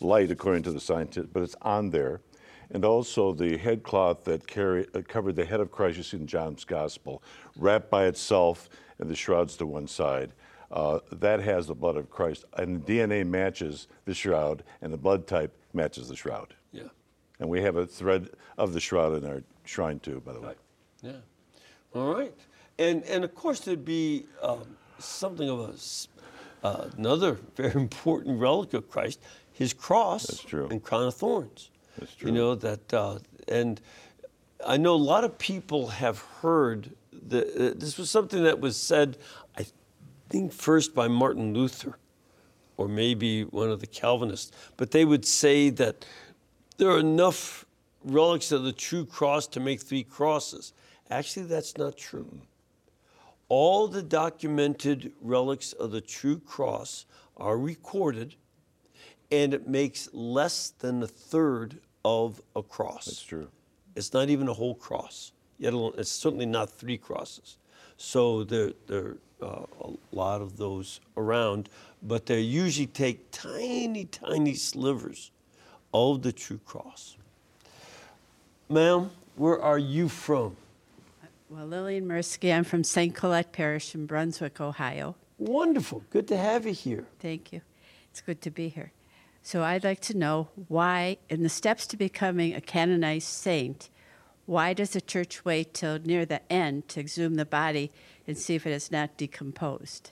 [0.00, 2.20] light according to the scientists, but it's on there.
[2.72, 6.26] And also the headcloth that carry, uh, covered the head of Christ, you see in
[6.26, 7.22] John's Gospel,
[7.56, 10.32] wrapped by itself, and the shrouds to one side.
[10.72, 14.96] Uh, that has the blood of Christ, and the DNA matches the shroud, and the
[14.96, 16.54] blood type matches the shroud.
[16.72, 16.84] Yeah.
[17.38, 20.46] And we have a thread of the shroud in our shrine too, by the way.
[20.48, 20.58] Right.
[21.02, 21.12] Yeah.
[21.94, 22.34] All right.
[22.78, 28.72] And and of course there'd be um, something of a uh, another very important relic
[28.74, 29.20] of Christ,
[29.52, 30.68] his cross That's true.
[30.70, 31.70] and crown of thorns.
[31.98, 32.30] That's true.
[32.30, 32.42] You true.
[32.42, 33.80] know that, uh, and
[34.64, 36.90] I know a lot of people have heard
[37.28, 39.18] that uh, this was something that was said,
[40.32, 41.98] think first by Martin Luther,
[42.78, 46.06] or maybe one of the Calvinists, but they would say that
[46.78, 47.66] there are enough
[48.02, 50.72] relics of the true cross to make three crosses.
[51.10, 52.40] Actually, that's not true.
[53.50, 57.04] All the documented relics of the true cross
[57.36, 58.34] are recorded,
[59.30, 63.04] and it makes less than a third of a cross.
[63.04, 63.48] That's true.
[63.94, 65.32] It's not even a whole cross.
[65.58, 67.58] Yet alone, it's certainly not three crosses.
[68.04, 71.68] So there, there are uh, a lot of those around,
[72.02, 75.30] but they usually take tiny, tiny slivers
[75.94, 77.16] of the true cross.
[78.68, 80.56] Ma'am, where are you from?
[81.48, 83.14] Well, Lillian Mirsky, I'm from St.
[83.14, 85.14] Colette Parish in Brunswick, Ohio.
[85.38, 86.02] Wonderful.
[86.10, 87.06] Good to have you here.
[87.20, 87.60] Thank you.
[88.10, 88.90] It's good to be here.
[89.44, 93.90] So I'd like to know why, in the steps to becoming a canonized saint,
[94.46, 97.90] why does the church wait till near the end to exhume the body
[98.26, 100.10] and see if it is not decomposed?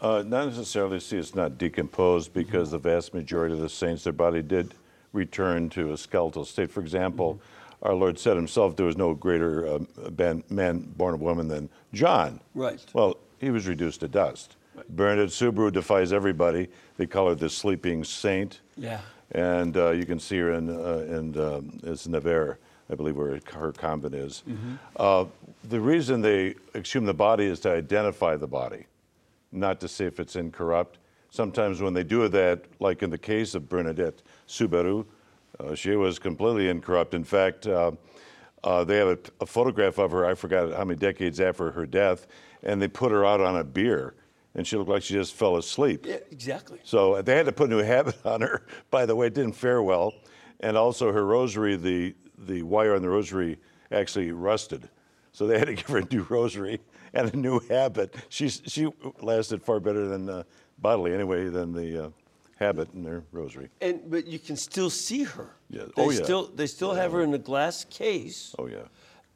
[0.00, 4.12] Uh, not necessarily see it's not decomposed because the vast majority of the saints, their
[4.12, 4.74] body did
[5.12, 6.70] return to a skeletal state.
[6.70, 7.40] For example,
[7.82, 9.78] our Lord said himself there was no greater uh,
[10.10, 12.40] ban- man born of woman than John.
[12.54, 12.82] Right.
[12.92, 14.56] Well, he was reduced to dust.
[14.88, 16.68] Bernadette Soubirous defies everybody.
[16.96, 18.60] They call her the sleeping saint.
[18.76, 19.00] Yeah.
[19.32, 22.56] And uh, you can see her in, uh, in um, it's Nevers,
[22.90, 24.42] I believe, where her convent is.
[24.96, 25.26] Uh,
[25.68, 28.86] the reason they exhume the body is to identify the body,
[29.52, 30.98] not to see if it's incorrupt.
[31.30, 35.06] Sometimes when they do that, like in the case of Bernadette Soubirous,
[35.60, 37.14] uh, she was completely incorrupt.
[37.14, 37.92] In fact, uh,
[38.64, 41.86] uh, they have a, a photograph of her, I forgot how many decades after her
[41.86, 42.26] death,
[42.62, 44.14] and they put her out on a bier,
[44.54, 46.06] and she looked like she just fell asleep.
[46.06, 46.80] Yeah, exactly.
[46.82, 48.66] So they had to put a new habit on her.
[48.90, 50.14] By the way, it didn't fare well.
[50.62, 52.14] And also her rosary, the,
[52.46, 53.58] the wire on the rosary
[53.92, 54.88] actually rusted.
[55.32, 56.80] So they had to give her a new rosary
[57.12, 58.14] and a new habit.
[58.28, 58.88] She, she
[59.20, 60.42] lasted far better than, uh,
[60.78, 62.10] bodily anyway, than the uh,
[62.56, 63.68] habit in their rosary.
[63.80, 65.56] And but you can still see her.
[65.68, 65.84] Yeah.
[65.96, 66.22] They Oh, yeah.
[66.22, 68.54] Still, they still have her in a glass case.
[68.58, 68.78] Oh, yeah.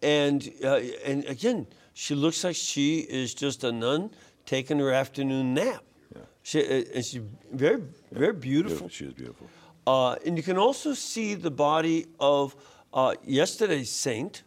[0.02, 4.10] And uh, and again, she looks like she is just a nun
[4.44, 5.82] taking her afternoon nap.
[6.42, 8.86] She, uh, and she's very, very beautiful.
[8.86, 8.88] Beautiful.
[8.90, 9.48] She is beautiful.
[9.86, 12.54] Uh, and you can also see the body of
[12.94, 14.42] uh, yesterday's saint,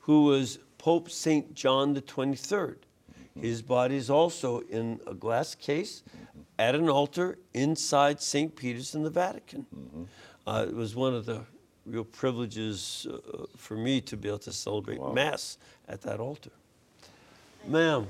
[0.00, 2.76] who was Pope Saint John the 23rd.
[3.40, 6.02] His body is also in a glass case
[6.58, 8.54] at an altar inside St.
[8.54, 9.66] Peter's in the Vatican.
[10.46, 11.40] Uh, it was one of the
[11.86, 16.50] real privileges uh, for me to be able to celebrate Mass at that altar.
[17.66, 18.06] Ma'am,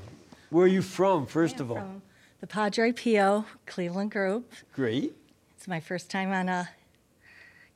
[0.50, 1.78] where are you from, first of all?
[1.78, 2.02] From
[2.40, 4.52] the Padre Pio Cleveland Group.
[4.74, 5.14] Great.
[5.56, 6.68] It's my first time on a,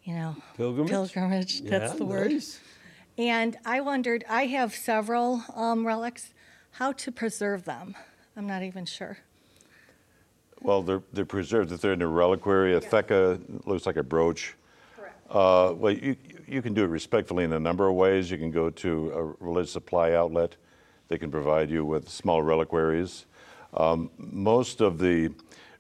[0.07, 0.91] you know, Pilgrimage?
[0.91, 2.31] pilgrimage, That's Yeah, the word.
[2.31, 2.61] nice.
[3.19, 6.33] And I wondered, I have several um, relics,
[6.73, 7.95] how to preserve them.
[8.37, 9.19] I'm not even sure.
[10.63, 11.73] Well, they're, they're preserved.
[11.73, 14.55] If they're in a reliquary, a theca looks like a brooch.
[15.29, 16.15] Uh, well, you,
[16.47, 18.31] you can do it respectfully in a number of ways.
[18.31, 20.55] You can go to a religious supply outlet.
[21.09, 23.27] They can provide you with small reliquaries.
[23.75, 25.31] Um, most of the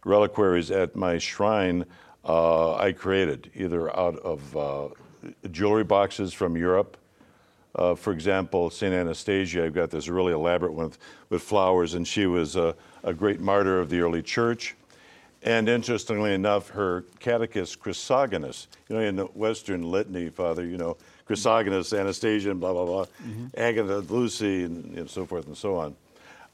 [0.04, 1.84] reliquaries at my shrine
[2.26, 4.88] uh, I created either out of uh,
[5.50, 6.96] jewelry boxes from Europe.
[7.74, 8.92] Uh, for example, St.
[8.92, 13.12] Anastasia, I've got this really elaborate one with, with flowers, and she was a, a
[13.12, 14.74] great martyr of the early church.
[15.42, 20.96] And interestingly enough, her catechist, Chrysogonus, you know, in the Western litany, Father, you know,
[21.28, 23.06] Chrysogonus, Anastasia, and blah, blah, blah,
[23.56, 25.96] Agatha, Lucy, and, and so forth and so on.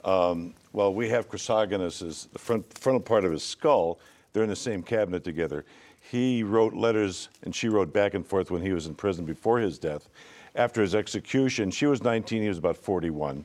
[0.04, 4.00] Um, well, we have Chrysogonus the front, frontal part of his skull.
[4.32, 5.64] They're in the same cabinet together.
[6.00, 9.58] He wrote letters, and she wrote back and forth when he was in prison before
[9.58, 10.08] his death.
[10.54, 13.44] After his execution, she was 19, he was about 41.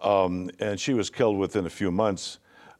[0.00, 2.38] Um, and she was killed within a few months,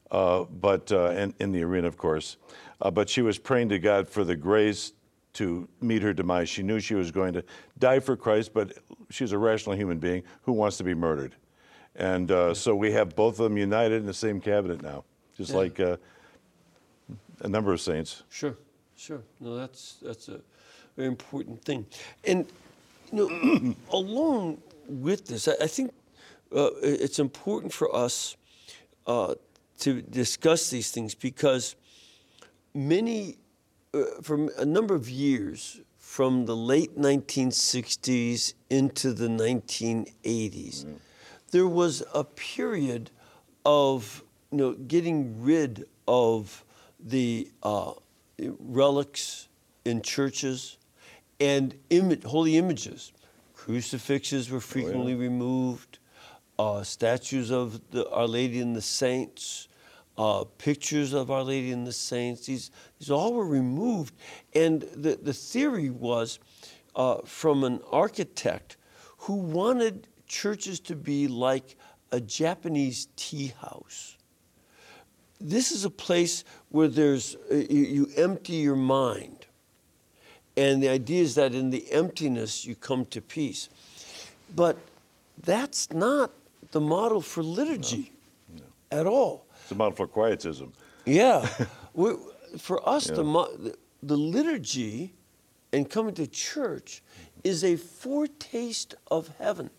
[0.09, 2.37] uh, but uh, in, in the arena, of course.
[2.81, 4.93] Uh, but she was praying to God for the grace
[5.33, 6.49] to meet her demise.
[6.49, 7.43] She knew she was going to
[7.79, 8.73] die for Christ, but
[9.09, 11.35] she's a rational human being who wants to be murdered.
[11.95, 15.03] And uh, so we have both of them united in the same cabinet now,
[15.37, 15.57] just Yeah.
[15.57, 15.97] like uh,
[17.41, 18.23] a number of saints.
[18.29, 18.55] Sure,
[18.95, 19.21] sure.
[19.39, 20.41] No, that's that's a
[20.95, 21.85] very important thing.
[22.25, 22.45] And
[23.11, 25.93] you know, along with this, I, I think
[26.55, 28.35] uh, it's important for us
[29.07, 29.35] uh,
[29.79, 31.75] to discuss these things because
[32.73, 33.37] many,
[33.93, 40.85] uh, for a number of years, from the late 1960s into the 1980s,
[41.51, 43.09] there was a period
[43.65, 46.65] of you know getting rid of
[47.03, 47.93] the uh,
[48.39, 49.47] relics
[49.85, 50.77] in churches
[51.39, 53.11] and Im- holy images.
[53.55, 55.99] Crucifixes were frequently removed.
[56.59, 59.67] Uh, statues of the, Our Lady and the Saints,
[60.17, 62.45] uh, pictures of Our Lady and the Saints.
[62.45, 64.13] These, these all were removed.
[64.53, 66.39] And the, the theory was
[66.95, 68.77] uh, from an architect
[69.17, 71.77] who wanted churches to be like
[72.11, 74.17] a Japanese tea house.
[75.41, 79.45] This is a place where there's, uh, you, you empty your mind.
[80.55, 83.69] And the idea is that in the emptiness, you come to peace.
[84.55, 84.77] But
[85.43, 86.31] that's not
[86.71, 88.11] the model for liturgy
[88.91, 89.45] at all.
[89.63, 90.73] It's a model for quietism.
[91.05, 91.47] Yeah.
[91.93, 92.13] we
[92.57, 93.15] for us, Yeah.
[93.15, 95.13] the, the liturgy
[95.71, 97.01] and coming to church
[97.43, 99.69] is a foretaste of heaven.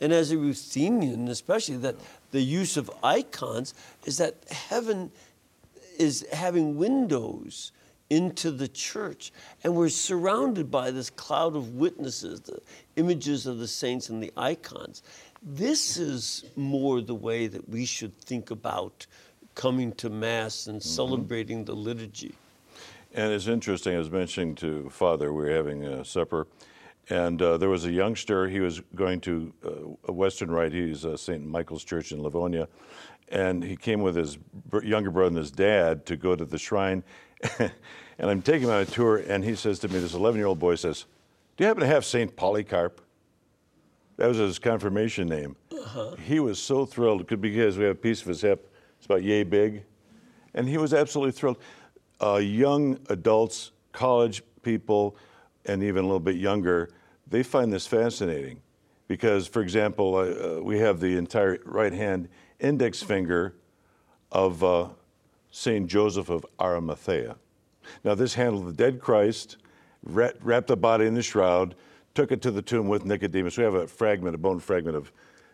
[0.00, 1.96] And as a Ruthenian, especially, that
[2.30, 5.10] the use of icons is that heaven
[5.98, 7.72] is having windows
[8.10, 9.32] into the church.
[9.64, 12.60] And we're surrounded by this cloud of witnesses, the
[12.96, 15.02] images of the saints and the icons.
[15.42, 19.06] This is more the way that we should think about
[19.54, 20.88] coming to Mass and mm-hmm.
[20.88, 22.34] celebrating the liturgy.
[23.14, 26.46] And it's interesting, I was mentioning to Father, we were having a supper,
[27.10, 29.70] and uh, there was a youngster, he was going to uh,
[30.08, 31.44] a Western Rite, he's uh, St.
[31.44, 32.68] Michael's Church in Livonia,
[33.28, 36.58] and he came with his br- younger brother and his dad to go to the
[36.58, 37.02] shrine.
[37.58, 37.70] and
[38.18, 40.58] I'm taking him on a tour, and he says to me, this 11 year old
[40.58, 41.06] boy says,
[41.56, 42.34] Do you happen to have St.
[42.36, 43.00] Polycarp?
[44.16, 45.56] That was his confirmation name.
[46.24, 48.74] He was so thrilled because we have a piece of his hip.
[48.96, 49.84] It's about yay big.
[50.54, 51.58] And he was absolutely thrilled.
[52.20, 55.16] Uh, young adults, college people,
[55.66, 56.90] and even a little bit younger,
[57.30, 58.60] they find this fascinating.
[59.06, 62.28] Because, for example, uh, uh, we have the entire right hand
[62.60, 63.54] index finger
[64.30, 64.88] of uh,
[65.50, 65.86] St.
[65.86, 67.36] Joseph of Arimathea.
[68.04, 69.56] Now, this handled the dead Christ,
[70.02, 71.74] wrapped the body in the shroud,
[72.14, 73.56] took it to the tomb with Nicodemus.
[73.56, 75.10] We have a fragment, a bone fragment of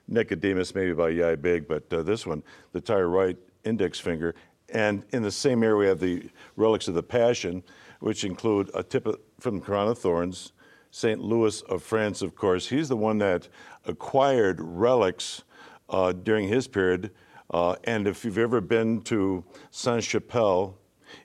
[0.08, 4.34] Nicodemus, maybe about yay big, but uh, this one, the entire right index finger.
[4.70, 7.62] And in the same area, we have the relics of the Passion,
[8.00, 9.06] which include a tip
[9.38, 10.52] from the crown of thorns.
[10.94, 11.20] St.
[11.20, 13.48] Louis of France, of course, he's the one that
[13.84, 15.42] acquired relics
[15.88, 17.10] uh, during his period.
[17.50, 20.78] Uh, and if you've ever been to Saint Chapelle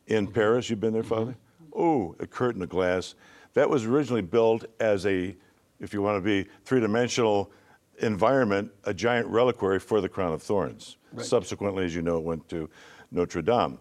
[0.07, 1.35] in Paris, you've been there, Father?
[1.71, 3.13] Oh, a curtain of glass.
[3.53, 5.35] That was originally built as a,
[5.79, 7.51] if you want to be three dimensional
[7.99, 10.97] environment, a giant reliquary for the crown of thorns.
[11.19, 12.71] Subsequently, as you know, it went to
[13.11, 13.77] Notre Dame.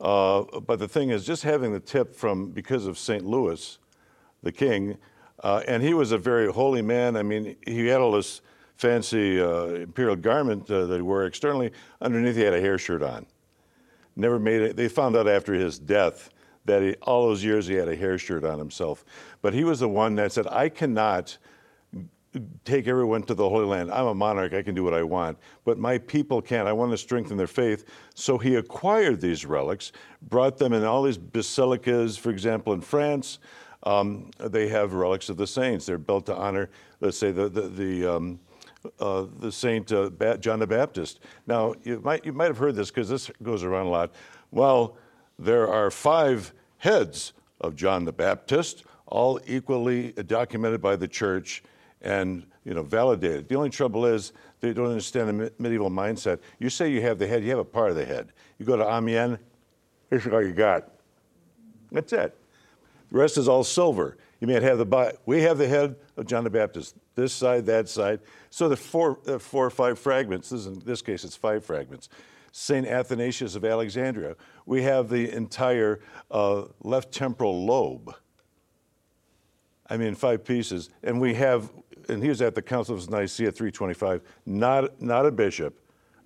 [0.00, 3.26] Uh, but the thing is, just having the tip from, because of St.
[3.26, 3.78] Louis,
[4.42, 4.96] the king,
[5.42, 7.16] uh, and he was a very holy man.
[7.16, 8.40] I mean, he had all this
[8.76, 11.72] fancy uh, imperial garment uh, that he wore externally.
[12.00, 13.26] Underneath, he had a hair shirt on.
[14.16, 14.76] Never made it.
[14.76, 16.30] They found out after his death
[16.64, 19.04] that he, all those years he had a hair shirt on himself.
[19.42, 21.38] But he was the one that said, I cannot
[22.64, 23.90] take everyone to the Holy Land.
[23.90, 26.68] I'm a monarch, I can do what I want, but my people can't.
[26.68, 27.84] I want to strengthen their faith.
[28.14, 33.38] So he acquired these relics, brought them in all these basilicas, for example, in France.
[33.84, 35.86] Um, they have relics of the saints.
[35.86, 36.68] They're built to honor,
[37.00, 38.40] let's say, the, the, the, um,
[39.00, 41.20] uh, the Saint uh, John the Baptist.
[41.46, 44.14] Now, you might, you might have heard this because this goes around a lot.
[44.50, 44.96] Well,
[45.38, 51.62] there are five heads of John the Baptist, all equally documented by the church
[52.02, 53.48] and you know validated.
[53.48, 56.40] The only trouble is they don't understand the medieval mindset.
[56.58, 58.32] You say you have the head, you have a part of the head.
[58.58, 59.38] You go to Amiens,
[60.10, 60.90] here's all you got.
[61.90, 62.36] That's it.
[63.10, 64.16] The rest is all silver.
[64.40, 65.18] You may have the.
[65.26, 66.96] We have the head of John the Baptist.
[67.14, 68.20] This side, that side.
[68.50, 70.50] So the four, uh, four or five fragments.
[70.50, 72.08] This is, in this case, it's five fragments.
[72.52, 74.36] Saint Athanasius of Alexandria.
[74.66, 76.00] We have the entire
[76.30, 78.14] uh, left temporal lobe.
[79.88, 80.90] I mean, five pieces.
[81.02, 81.70] And we have,
[82.08, 85.78] and he was at the Council of Nicaea 325, not, not a bishop,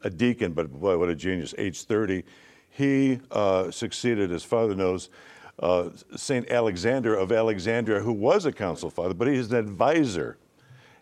[0.02, 2.24] a deacon, but boy, what a genius, age 30.
[2.70, 5.10] He uh, succeeded, his father knows,
[5.58, 6.50] uh, St.
[6.50, 10.38] Alexander of Alexandria, who was a council father, but he's an advisor.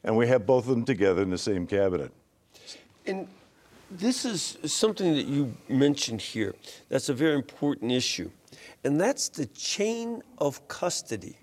[0.02, 2.10] And we have both of them together in the same cabinet.
[3.06, 3.28] And
[3.90, 6.54] this is something that you mentioned here
[6.88, 8.30] that's a very important issue,
[8.84, 11.36] and that's the chain of custody.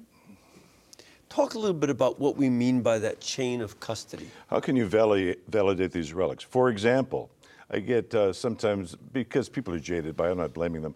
[1.30, 4.30] Talk a little bit about what we mean by that chain of custody.
[4.48, 6.44] How can you validate, validate these relics?
[6.44, 7.30] For example,
[7.70, 10.96] I get uh, sometimes because people are jaded by it, I'm not blaming them.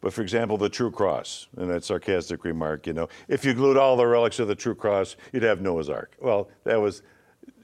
[0.00, 3.76] But for example, the True Cross, and that sarcastic remark, you know, if you glued
[3.76, 6.14] all the relics of the True Cross, you'd have Noah's Ark.
[6.20, 7.02] Well, that was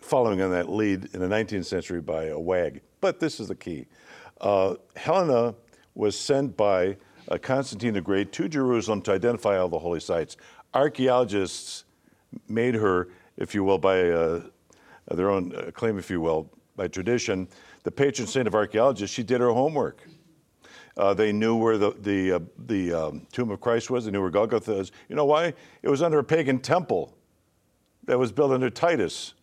[0.01, 2.82] following on that lead in the 19th century by a wag.
[3.01, 3.87] But this is the key.
[4.41, 5.55] Uh, Helena
[5.95, 6.97] was sent by
[7.28, 10.37] uh, Constantine the Great to Jerusalem to identify all the holy sites.
[10.74, 11.85] Archaeologists
[12.49, 14.43] made her, if you will, by uh,
[15.11, 17.49] their own uh, claim, if you will, by tradition,
[17.85, 19.14] the patron saint of archaeologists.
[19.14, 20.07] She did her homework.
[20.97, 24.05] Uh, they knew where the, the, uh, the um, tomb of Christ was.
[24.05, 24.92] They knew where Golgotha is.
[25.09, 25.53] You know why?
[25.82, 27.16] It was under a pagan temple
[28.05, 29.34] that was built under Titus.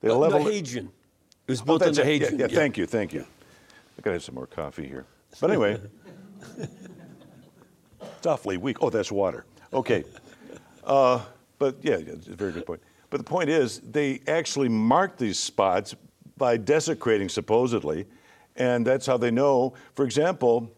[0.00, 0.90] They Uh, leveled the it- Hadrian.
[1.46, 2.20] It was Oh, built that's under it.
[2.20, 2.38] Yeah, Hadrian.
[2.50, 3.20] Yeah, thank you, thank you.
[3.20, 5.04] I gotta have some more coffee here.
[5.40, 5.78] But anyway,
[8.00, 8.78] it's awfully weak.
[8.80, 9.44] Oh, that's water.
[9.72, 10.04] Okay.
[10.86, 11.18] Uh,
[11.58, 12.78] but yeah, yeah, it's a very good point.
[13.08, 15.94] But the point is, they actually marked these spots
[16.36, 18.04] by desecrating, supposedly,
[18.56, 19.72] and that's how they know.
[19.94, 20.70] For example,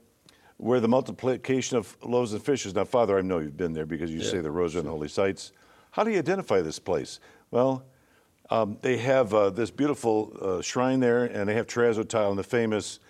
[0.59, 2.75] where the multiplication of loaves and fishes.
[2.75, 5.09] Now, Father, I know you've been there because you say the rosary and the holy
[5.09, 5.53] sites.
[5.91, 7.21] How do you identify this place?
[7.51, 7.85] Well,
[8.51, 12.39] um, they have uh, this beautiful uh, shrine there, and they have terrazzo tile and
[12.39, 13.01] the famous,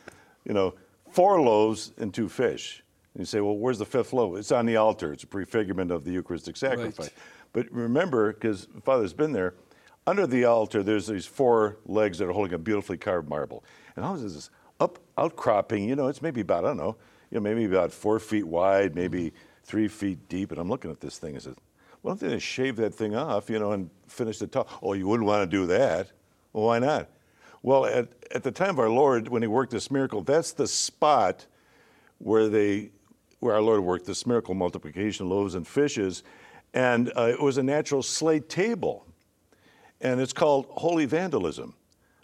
[0.44, 0.74] you know,
[1.10, 2.82] four loaves and two fish.
[3.14, 4.38] And you say, well, where's the fifth loaf?
[4.38, 5.12] It's on the altar.
[5.12, 7.10] It's a prefigurement of the Eucharistic sacrifice.
[7.52, 9.54] But remember, because Father's been there,
[10.06, 13.64] under the altar, there's these four legs that are holding a beautifully carved marble.
[13.94, 15.88] And how is this up outcropping?
[15.88, 16.96] You know, it's maybe about, I don't know,
[17.30, 19.32] you know, maybe about four feet wide, maybe
[19.64, 20.52] three feet deep.
[20.52, 21.56] And I'm looking at this thing and says,
[22.02, 24.68] why don't they just shave that thing off, you know, and finish the top?
[24.82, 26.12] Oh, you wouldn't want to do that.
[26.52, 27.08] Well, why not?
[27.62, 30.68] Well, at, at the time of our Lord, when he worked this miracle, that's the
[30.68, 31.46] spot
[32.18, 32.90] where they,
[33.40, 36.22] where our Lord worked this miracle, multiplication loaves and fishes,
[36.74, 39.04] and uh, it was a natural slate table,
[40.00, 41.74] and it's called holy vandalism.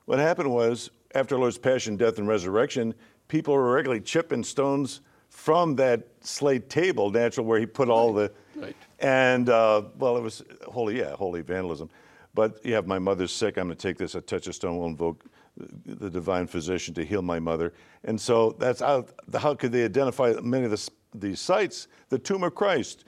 [0.05, 2.95] What happened was, after our Lord's passion, death, and resurrection,
[3.33, 8.31] people were regularly chipping stones from that slate table, natural, where he put all the,
[8.55, 8.77] Right.
[9.01, 11.89] and uh, well, it was holy, yeah, holy vandalism.
[12.35, 13.57] But you have my mother's sick.
[13.57, 14.15] I'm going to take this.
[14.15, 15.25] A touch of stone will invoke
[15.87, 17.73] the divine physician to heal my mother.
[18.05, 21.89] And so that's how, how could they identify many of the, these sites?
[22.11, 23.05] The tomb of Christ.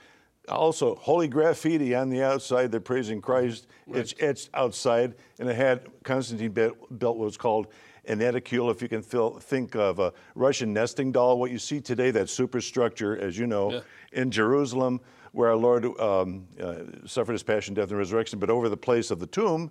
[0.49, 2.71] Also, holy graffiti on the outside.
[2.71, 3.67] They're praising Christ.
[3.93, 7.67] It's etched outside, and it had Constantine built built what was called
[8.09, 8.71] an edicule.
[8.71, 12.29] If you can feel, think of a Russian nesting doll, what you see today, that
[12.29, 13.81] superstructure, as you know, Yeah.
[14.13, 15.01] in Jerusalem,
[15.33, 19.11] where our Lord um, uh, suffered his passion, death, and resurrection, but over the place
[19.11, 19.71] of the tomb,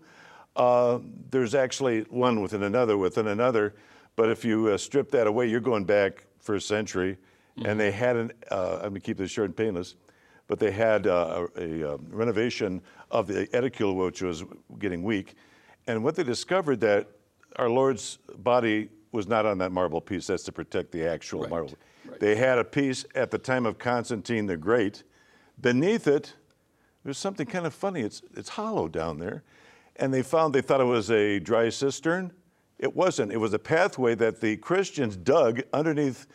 [0.55, 0.99] uh,
[1.31, 3.73] there's actually one within another within another.
[4.15, 7.17] But if you uh, strip that away, you're going back first century,
[7.65, 8.31] and they had an.
[8.51, 9.95] Uh, I'm going to keep this short and painless,
[10.47, 14.43] but they had uh, a, a um, renovation of the edicule, which was
[14.79, 15.35] getting weak,
[15.87, 17.07] and what they discovered that
[17.57, 20.27] our Lord's body was not on that marble piece.
[20.27, 21.73] That's to protect the actual Right, marble.
[22.09, 22.19] right.
[22.19, 25.03] They had a piece at the time of Constantine the Great.
[25.61, 26.33] Beneath it,
[27.03, 28.01] there's something kind of funny.
[28.01, 29.43] It's, it's hollow down there.
[29.97, 32.31] And they found, they thought it was a dry cistern.
[32.79, 33.31] It wasn't.
[33.31, 36.25] It was a pathway that the Christians dug underneath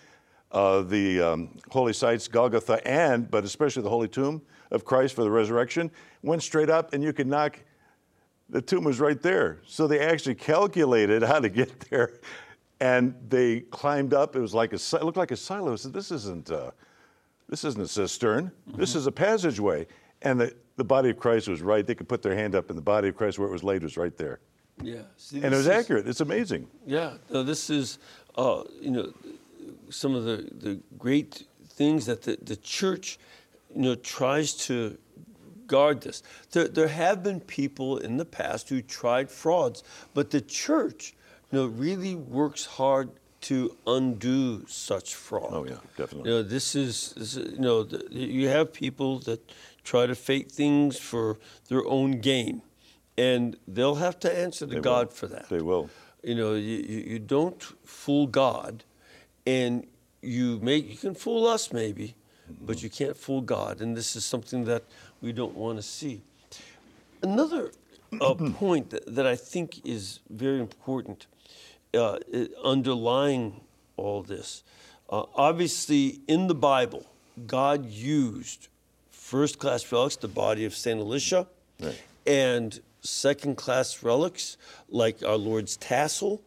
[0.52, 4.40] uh, the um, holy sites, Golgotha, and, but especially the holy tomb
[4.70, 5.90] of Christ for the resurrection,
[6.22, 7.58] went straight up, and you could knock,
[8.48, 9.58] the tomb was right there.
[9.66, 12.12] So they actually calculated how to get there.
[12.80, 14.36] And they climbed up.
[14.36, 15.72] It was like a, it looked like a silo.
[15.72, 16.70] I said, this isn't, uh,
[17.48, 18.52] this isn't a cistern.
[18.76, 19.86] This is a passageway.
[20.22, 21.84] And the, the body of Christ was right.
[21.86, 23.82] They could put their hand up, and the body of Christ, where it was laid,
[23.82, 24.38] was right there.
[24.80, 25.02] Yeah.
[25.16, 26.06] See, And it was is- accurate.
[26.06, 26.68] It's amazing.
[26.86, 27.98] Yeah, no, this is,
[28.36, 29.12] uh, you know,
[29.90, 33.18] some of the, the great things that the, the church,
[33.74, 34.96] you know, tries to
[35.68, 36.22] guard this.
[36.50, 41.14] There, there have been people in the past who tried frauds, but the church,
[41.52, 43.10] you know, really works hard
[43.40, 45.50] to undo such fraud.
[45.52, 46.30] Oh, yeah, definitely.
[46.30, 49.40] You know, this is, this is you know, the, you have people that
[49.84, 51.38] try to fake things for
[51.68, 52.62] their own gain,
[53.16, 54.82] and they'll have to answer to They will.
[54.82, 55.48] God for that.
[55.48, 55.88] They will.
[56.22, 58.82] You know, you, you, don't fool God,
[59.46, 59.86] and
[60.20, 62.16] you make you can fool us maybe,
[62.60, 62.84] but mm-hmm.
[62.84, 64.82] you can't fool God, and this is something that
[65.20, 66.22] we don't want to see.
[67.22, 67.72] Another
[68.20, 71.26] uh, point that, that I think is very important,
[71.94, 72.18] uh,
[72.64, 73.60] underlying
[73.96, 74.62] all this,
[75.10, 77.06] uh, obviously in the Bible,
[77.46, 78.68] God used
[79.10, 81.46] first-class relics, the body of Saint Elisha,
[81.80, 82.00] Right.
[82.26, 84.56] and second-class relics
[84.88, 86.42] like our Lord's tassel,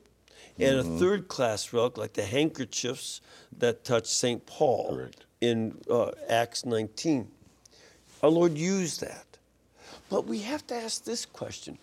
[0.59, 3.21] and a third-class relic like the handkerchiefs
[3.57, 5.25] that touched Saint Paul Correct.
[5.41, 7.27] in uh, Acts 19.
[8.23, 9.25] Our Lord used that.
[10.09, 11.77] But we have to ask this question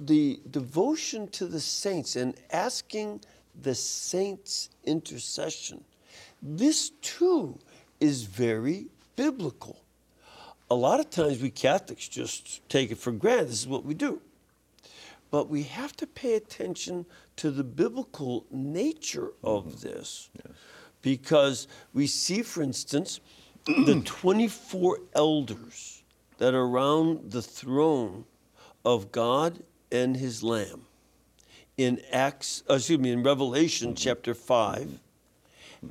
[0.00, 3.20] the devotion to the saints and asking
[3.62, 5.84] the saints' intercession.
[6.42, 7.58] This too
[8.00, 8.86] is very
[9.16, 9.78] biblical.
[10.70, 13.48] A lot of times we Catholics just take it for granted.
[13.48, 14.20] This is what we do.
[15.30, 17.06] But we have to pay attention
[17.36, 19.88] to the biblical nature of mm-hmm.
[19.88, 20.30] this.
[21.02, 23.20] Because we see, for instance,
[23.66, 26.02] the 24 elders
[26.38, 28.24] that are around the throne
[28.84, 30.82] of God and his Lamb
[31.76, 35.00] in Acts, uh, excuse me, in Revelation chapter 5.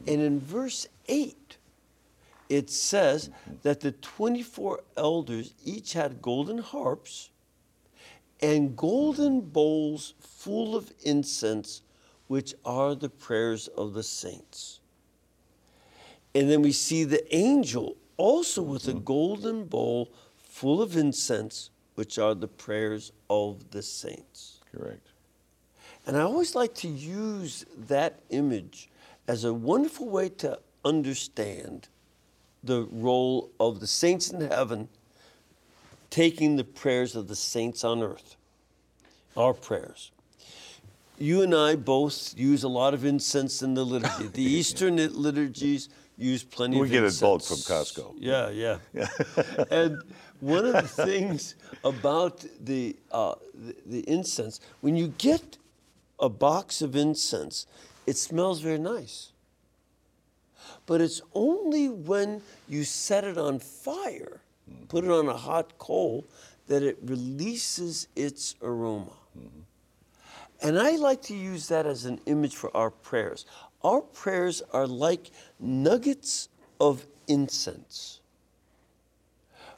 [0.08, 1.58] And in verse 8,
[2.50, 3.30] it says
[3.64, 7.30] that the 24 elders each had golden harps
[8.42, 11.82] and golden bowls full of incense,
[12.28, 14.80] which are the prayers of the saints.
[16.36, 19.04] And then we see the angel also with a mm-hmm.
[19.04, 24.60] golden bowl full of incense, which are the prayers of the saints.
[24.72, 25.08] Correct.
[26.06, 28.90] And I always like to use that image
[29.28, 31.88] as a wonderful way to understand
[32.64, 34.90] the role of the saints in heaven
[36.10, 38.36] taking the prayers of the saints on earth,
[39.36, 40.12] our prayers.
[41.18, 44.28] You and I both use a lot of incense in the liturgy.
[44.28, 48.16] The Eastern liturgies use plenty We of We get it bulk from Costco.
[48.18, 48.78] Yeah, yeah.
[48.94, 49.08] yeah.
[49.72, 50.02] and
[50.40, 55.58] one of the things about the, uh, the the incense, when you get
[56.20, 57.68] a box of incense,
[58.06, 59.32] it smells very nice.
[60.86, 64.42] But it's only when you set it on fire,
[64.90, 66.26] put it on a hot coal,
[66.68, 69.12] that it releases its aroma.
[70.62, 73.46] And I like to use that as an image for our prayers.
[73.84, 78.22] Our prayers are like nuggets of incense.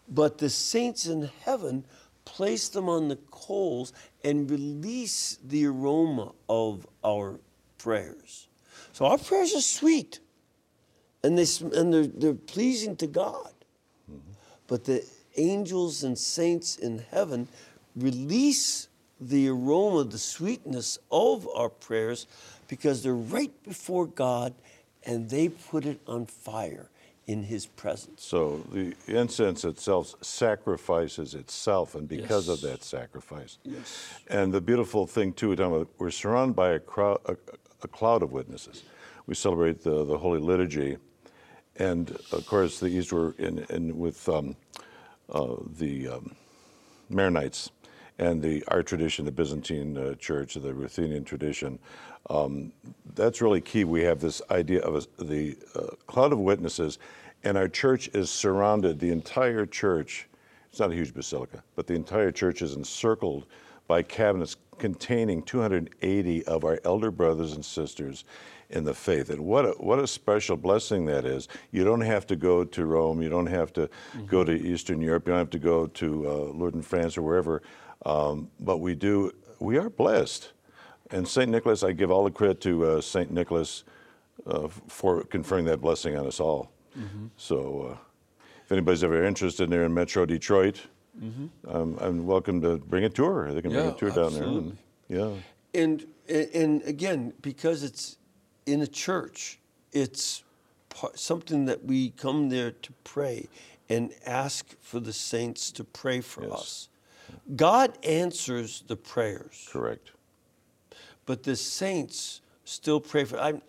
[0.07, 1.85] But the saints in heaven
[2.25, 3.93] place them on the coals
[4.23, 7.39] and release the aroma of our
[7.77, 8.47] prayers.
[8.93, 10.19] So our prayers are sweet
[11.23, 11.45] and, they,
[11.77, 13.51] and they're, they're pleasing to God.
[14.67, 15.03] But the
[15.37, 17.47] angels and saints in heaven
[17.95, 18.87] release
[19.19, 22.27] the aroma, the sweetness of our prayers
[22.67, 24.53] because they're right before God
[25.05, 26.89] and they put it on fire
[27.27, 28.23] in His presence.
[28.23, 33.57] So the incense itself sacrifices itself, and because of that sacrifice.
[33.63, 34.19] Yes.
[34.27, 35.55] And the beautiful thing too,
[35.97, 37.35] we're, surrounded by a, crowd, a,
[37.81, 38.83] a cloud of witnesses.
[39.25, 40.97] We celebrate the, the Holy Liturgy,
[41.77, 44.55] and of course the Easter in, in with um,
[45.31, 46.35] uh, the um,
[47.11, 47.71] Maronites
[48.19, 51.79] and the our tradition, the Byzantine uh, Church, the Ruthenian tradition.
[52.29, 52.71] Um,
[53.13, 53.83] that's really key.
[53.83, 56.99] We have this idea of a, the uh, cloud of witnesses,
[57.43, 58.99] and our church is surrounded.
[58.99, 60.27] The entire church.
[60.69, 63.45] It's not a huge basilica, but the entire church is encircled
[63.87, 68.25] by cabinets containing 280 of our elder brothers and sisters
[68.69, 69.29] in the faith.
[69.29, 71.47] And what a, what a special blessing that is.
[71.71, 73.89] You don't have to go to Rome, you don't have to
[74.27, 77.61] go to Eastern Europe, you don't have to go to uh, Lourdes France or wherever,
[78.05, 80.51] um, but we do, we are blessed.
[81.15, 81.49] And St.
[81.49, 83.31] Nicholas, I give all the credit to uh, St.
[83.31, 83.85] Nicholas
[84.45, 86.71] uh, for conferring that blessing on us all.
[87.37, 87.97] So uh,
[88.65, 90.81] if anybody's ever interested in there in Metro Detroit,
[91.69, 93.53] um, I'm welcome to bring a tour.
[93.53, 94.77] They can bring a tour down absolutely.
[95.09, 95.25] there.
[95.25, 95.41] And,
[95.77, 95.81] yeah.
[95.81, 96.05] And,
[96.53, 98.17] and again, because it's
[98.65, 99.59] in a church,
[99.93, 100.43] it's
[100.89, 103.47] par- something that we come there to pray
[103.87, 106.51] and ask for the saints to pray for Yes.
[106.51, 106.89] us.
[107.55, 110.11] God answers the prayers, Correct.
[111.25, 113.39] But the saints still pray for.
[113.39, 113.61] I'm,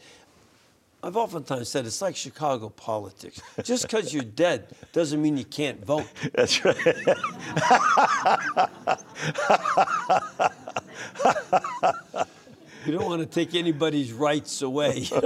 [1.03, 3.41] I've oftentimes said it's like Chicago politics.
[3.63, 6.09] Just because you're dead doesn't mean you can't vote.
[6.35, 6.77] That's right.
[12.87, 15.07] You don't want to take anybody's rights away.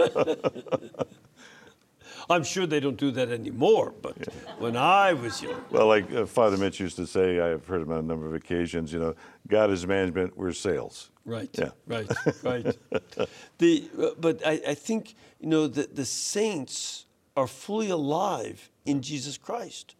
[2.30, 4.16] I'm sure they don't do that anymore, but
[4.58, 7.90] when I was young, Well, like uh, Father Mitch used to say, I've heard him
[7.90, 9.14] on a number of occasions, you know,
[9.48, 11.10] God is management, we're sales.
[11.30, 11.70] Right, Yeah.
[11.86, 12.10] right,
[12.42, 12.76] right.
[13.58, 17.06] The, uh, but I, I think, you know, that the saints
[17.36, 19.94] are fully alive in Jesus Christ.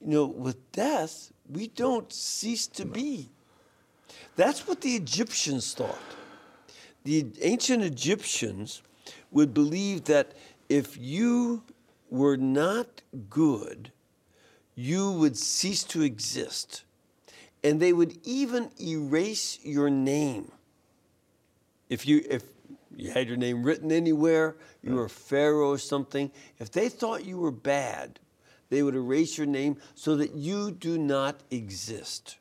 [0.00, 3.30] You know, with death, we don't cease to be.
[4.36, 6.08] That's what the Egyptians thought.
[7.04, 8.82] The ancient Egyptians
[9.30, 10.32] would believe that
[10.68, 11.62] if you
[12.10, 13.90] were not good,
[14.74, 16.84] you would cease to exist.
[17.64, 20.52] And they would even erase your name.
[21.88, 22.44] If you if
[22.96, 27.24] you had your name written anywhere, you were a pharaoh or something, if they thought
[27.24, 28.18] you were bad,
[28.70, 32.38] they would erase your name so that you do not exist.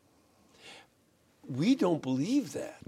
[1.47, 2.82] We don't believe that.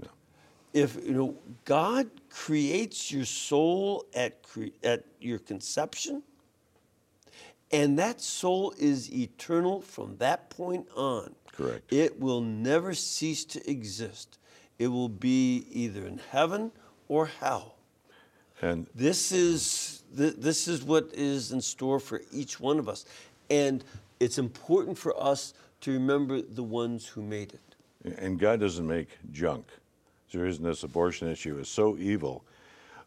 [0.72, 6.22] if you know God creates your soul at cre- at your conception,
[7.72, 11.34] and that soul is eternal from that point on.
[11.52, 11.92] Correct.
[11.92, 14.38] It will never cease to exist.
[14.78, 16.72] It will be either in heaven
[17.08, 17.76] or hell.
[18.62, 23.06] And This is th- this is what is in store for each one of us,
[23.48, 23.84] and
[24.18, 28.18] it's important for us to remember the ones who made it.
[28.18, 29.66] And God doesn't make junk.
[30.30, 32.44] The reason this abortion issue is so evil,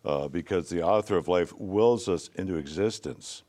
[0.03, 3.43] uh, because the author of life wills us into existence.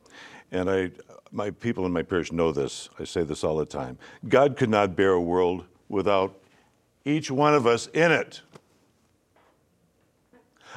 [0.53, 0.91] And I,
[1.33, 2.89] my people in my parish know this.
[2.99, 3.99] I say this all the time.
[4.29, 6.39] God could not bear a world without
[7.05, 8.41] each one of us in it.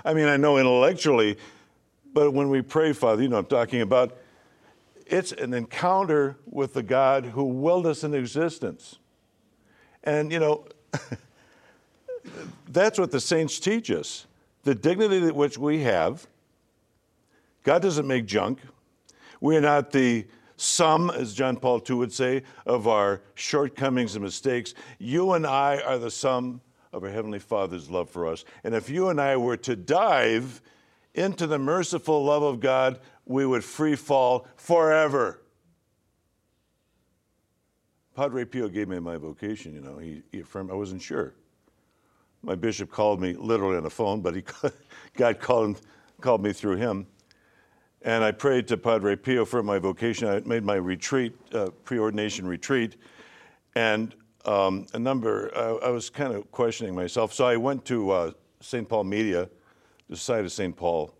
[0.03, 1.37] I mean, I know intellectually,
[2.13, 4.17] but when we pray, Father, you know, I'm talking about
[5.05, 8.97] it's an encounter with the God who willed us in existence.
[10.03, 10.65] And, you know,
[12.69, 14.25] that's what the saints teach us.
[14.63, 16.27] The dignity that which we have,
[17.63, 18.59] God doesn't make junk.
[19.41, 20.25] We're not the
[20.57, 24.73] sum, as John Paul II would say, of our shortcomings and mistakes.
[24.99, 26.61] You and I are the sum
[26.91, 28.43] of our Heavenly Father's love for us.
[28.63, 30.61] And if you and I were to dive
[31.13, 35.41] into the merciful love of God, we would free fall forever.
[38.15, 39.99] Padre Pio gave me my vocation, you know.
[39.99, 41.35] He, he affirmed I wasn't sure.
[42.41, 44.43] My bishop called me literally on the phone, but he,
[45.15, 45.81] God called,
[46.19, 47.05] called me through him.
[48.03, 50.27] And I prayed to Padre Pio for my vocation.
[50.27, 52.97] I made my retreat, uh, preordination retreat.
[53.75, 57.33] And um, a number, uh, I was kind of questioning myself.
[57.33, 58.31] So I went to uh,
[58.61, 58.87] St.
[58.87, 59.49] Paul Media,
[60.09, 60.75] the site of St.
[60.75, 61.13] Paul,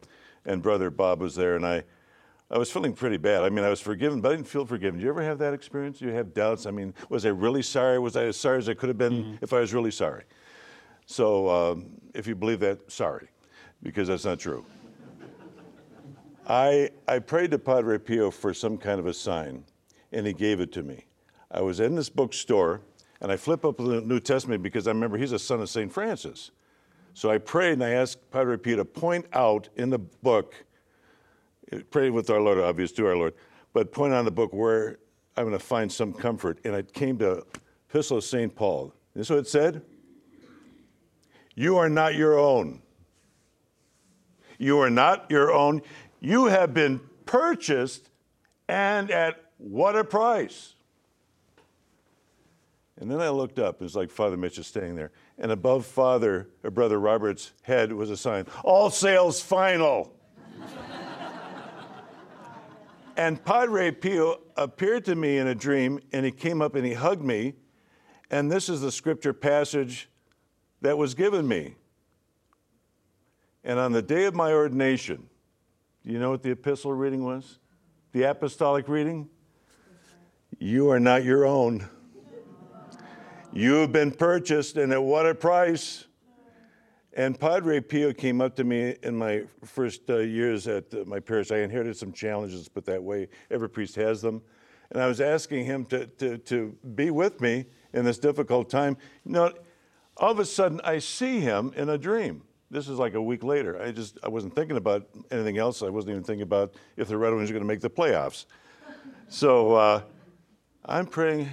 [0.46, 1.56] and Brother Bob was there.
[1.56, 1.84] And I,
[2.50, 3.44] I was feeling pretty bad.
[3.44, 5.00] I mean, I was forgiven, but I didn't feel forgiven.
[5.00, 6.00] Do you ever have that experience?
[6.00, 6.66] Do you have doubts?
[6.66, 8.00] I mean, was I really sorry?
[8.00, 10.24] Was I as sorry as I could have been if I was really sorry?
[11.06, 13.28] So um, if you believe that, sorry,
[13.84, 14.66] because that's not true.
[16.48, 19.66] I, I prayed to Padre Pio for some kind of a sign,
[20.14, 21.04] and he gave it to me.
[21.52, 22.82] I was in this bookstore,
[23.20, 25.92] and I flip up the New Testament because I remember he's a son of St.
[25.92, 26.52] Francis.
[27.14, 30.56] So I prayed and I asked Padre Pio to point out in the book,
[31.90, 33.34] prayed with our Lord, obvious to our Lord,
[33.74, 35.00] but point out in the book where
[35.36, 36.60] I'm going to find some comfort.
[36.64, 37.44] And I came to
[37.90, 38.56] Epistle of St.
[38.56, 38.94] Paul.
[39.14, 39.82] This is what it said
[41.56, 42.82] You are not your own.
[44.60, 45.82] You are not your own.
[46.20, 48.10] You have been purchased,
[48.68, 50.74] and at what a price.
[53.00, 53.76] And then I looked up.
[53.76, 55.12] It was like Father Mitch is standing there.
[55.38, 60.14] And above Father or Brother Robert's head was a sign All sales final.
[63.18, 66.94] and Padre Pio appeared to me in a dream, and he came up and he
[66.94, 67.54] hugged me.
[68.32, 70.10] And this is the scripture passage
[70.82, 71.76] that was given me.
[73.64, 75.30] And on the day of my ordination,
[76.08, 77.60] do you know what the epistle reading was?
[78.14, 79.28] The apostolic reading?
[80.58, 81.86] You are not your own.
[83.52, 86.06] You have been purchased, and at what a price.
[87.12, 91.20] And Padre Pio came up to me in my first uh, years at uh, my
[91.20, 91.52] parish.
[91.52, 93.28] I inherited some challenges, but that way.
[93.52, 94.42] Every priest has them.
[94.92, 98.96] And I was asking him to, to, to be with me in this difficult time.
[99.26, 99.54] You know,
[100.16, 102.44] all of a sudden, I see him in a dream.
[102.70, 103.82] This is like a week later.
[103.82, 105.82] I just I wasn't thinking about anything else.
[105.82, 108.46] I wasn't even thinking about if the Red Wings are going to make the playoffs.
[109.30, 110.02] So uh,
[110.86, 111.50] I'm praying,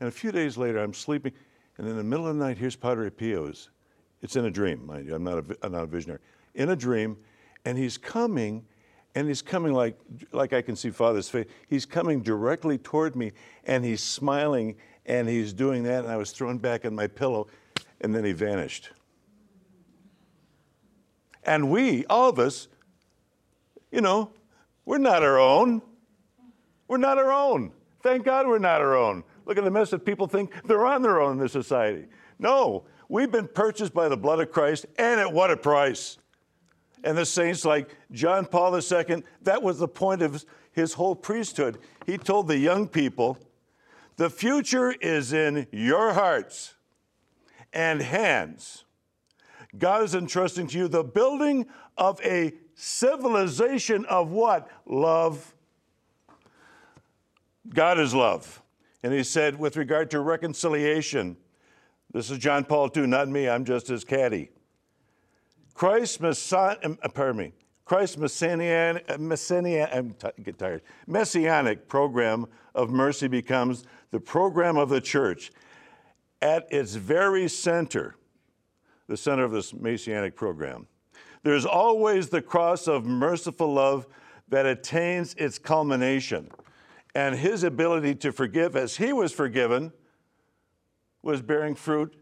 [0.00, 1.32] and a few days later, I'm sleeping,
[1.76, 3.70] and in the middle of the night, here's Padre Pio's.
[4.22, 5.14] It's in a dream, mind you.
[5.14, 6.20] I'm not a, I'm not a visionary.
[6.54, 7.16] In a dream,
[7.64, 8.64] and he's coming,
[9.16, 9.98] and he's coming like
[10.30, 11.46] like I can see Father's face.
[11.68, 13.32] He's coming directly toward me,
[13.64, 14.76] and he's smiling,
[15.06, 17.48] and he's doing that, and I was thrown back on my pillow,
[18.02, 18.90] and then he vanished.
[21.48, 22.68] And we, all of us,
[23.90, 24.32] you know,
[24.84, 25.80] we're not our own.
[26.88, 27.72] We're not our own.
[28.02, 29.24] Thank God we're not our own.
[29.46, 32.04] Look at the mess that people think they're on their own in this society.
[32.38, 36.18] No, we've been purchased by the blood of Christ, and at what a price.
[37.02, 41.78] And the saints, like John Paul II, that was the point of his whole priesthood.
[42.04, 43.38] He told the young people,
[44.16, 46.74] the future is in your hearts
[47.72, 48.84] and hands.
[49.76, 51.66] God is entrusting to you the building
[51.96, 54.68] of a civilization of what?
[54.86, 55.54] Love.
[57.68, 58.62] God is love.
[59.02, 61.36] And he said, with regard to reconciliation,
[62.12, 64.50] this is John Paul II, not me, I'm just his caddy.
[65.74, 67.52] Christ, Messiah, um, uh, pardon me,
[68.18, 69.16] Messianic, uh,
[69.92, 75.52] I'm t- get tired, Messianic program of mercy becomes the program of the church.
[76.40, 78.16] At its very center,
[79.08, 80.86] the center of this Messianic program.
[81.42, 84.06] There's always the cross of merciful love
[84.48, 86.50] that attains its culmination.
[87.14, 89.92] And his ability to forgive as he was forgiven
[91.22, 92.14] was bearing fruit.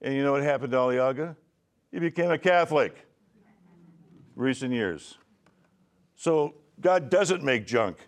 [0.00, 1.36] And you know what happened to Ali Ağca?
[1.90, 3.06] He became a Catholic
[4.36, 5.18] recent years.
[6.14, 7.98] So God doesn't make junk.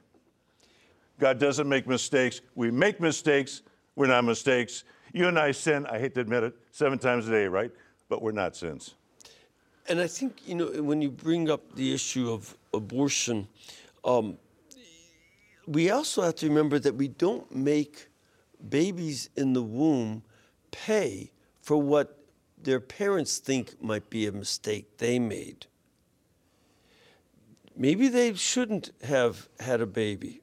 [1.18, 2.40] God doesn't make mistakes.
[2.54, 3.62] We make mistakes.
[3.96, 4.84] We're not mistakes.
[5.12, 7.70] You and I sin, I hate to admit it, seven times a day, right?
[8.10, 8.96] But we're not sins.
[9.88, 13.48] And I think, you know, when you bring up the issue of abortion,
[14.04, 14.36] um,
[15.66, 18.08] we also have to remember that we don't make
[18.68, 20.22] babies in the womb
[20.72, 21.30] pay
[21.62, 22.18] for what
[22.60, 25.66] their parents think might be a mistake they made.
[27.76, 30.42] Maybe they shouldn't have had a baby,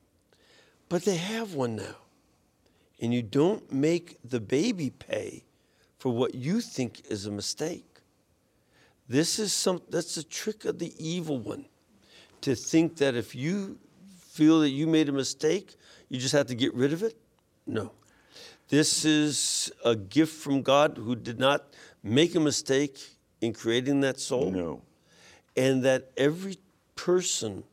[0.87, 1.97] but they have one now.
[3.01, 5.43] And you don't make the baby pay
[5.97, 7.85] for what you think is a mistake.
[9.07, 11.65] This is some that's the trick of the evil one
[12.41, 13.79] to think that if you
[14.19, 15.75] feel that you made a mistake,
[16.09, 17.17] you just have to get rid of it.
[17.65, 17.91] No.
[18.69, 21.73] This is a gift from God who did not
[22.03, 22.99] make a mistake
[23.41, 24.51] in creating that soul.
[24.51, 24.81] No.
[25.55, 26.57] And that every
[26.95, 27.63] person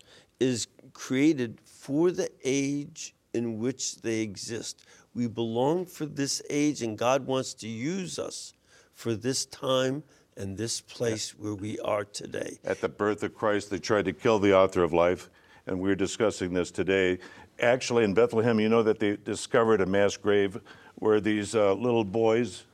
[0.41, 4.87] is created for the age in which they exist.
[5.15, 8.53] We belong for this age, and God wants to use us
[8.95, 10.03] for this time
[10.37, 12.59] and this place where we are today.
[12.65, 15.31] At the birth of Christ, they tried to kill the author of life,
[15.67, 17.19] and we're discussing this today.
[17.61, 20.61] Actually, in Bethlehem, you know that they discovered a mass grave
[20.97, 22.65] where these uh, little boys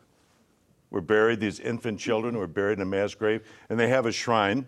[0.91, 4.13] were buried, these infant children were buried in a mass grave, and they have a
[4.13, 4.67] shrine.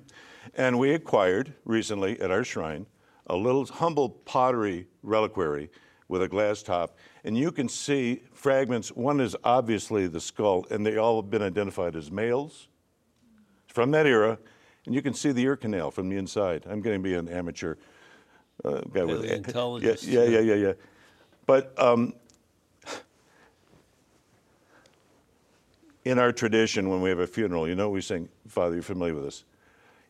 [0.54, 2.86] And we acquired recently at our shrine
[3.28, 5.70] a little humble pottery reliquary
[6.12, 6.94] with a glass top.
[7.24, 8.90] And you can see fragments.
[8.90, 12.68] One is obviously the skull, and they all have been identified as males
[13.66, 14.38] from that era.
[14.84, 16.64] And you can see the ear canal from the inside.
[16.68, 17.76] I'm going to be an amateur
[18.62, 20.72] uh, guy with Paleontologist, Yeah, yeah, yeah, yeah, yeah.
[21.46, 22.12] But um,
[26.04, 29.14] in our tradition, when we have a funeral, you know, we sing, Father, you're familiar
[29.14, 29.44] with this.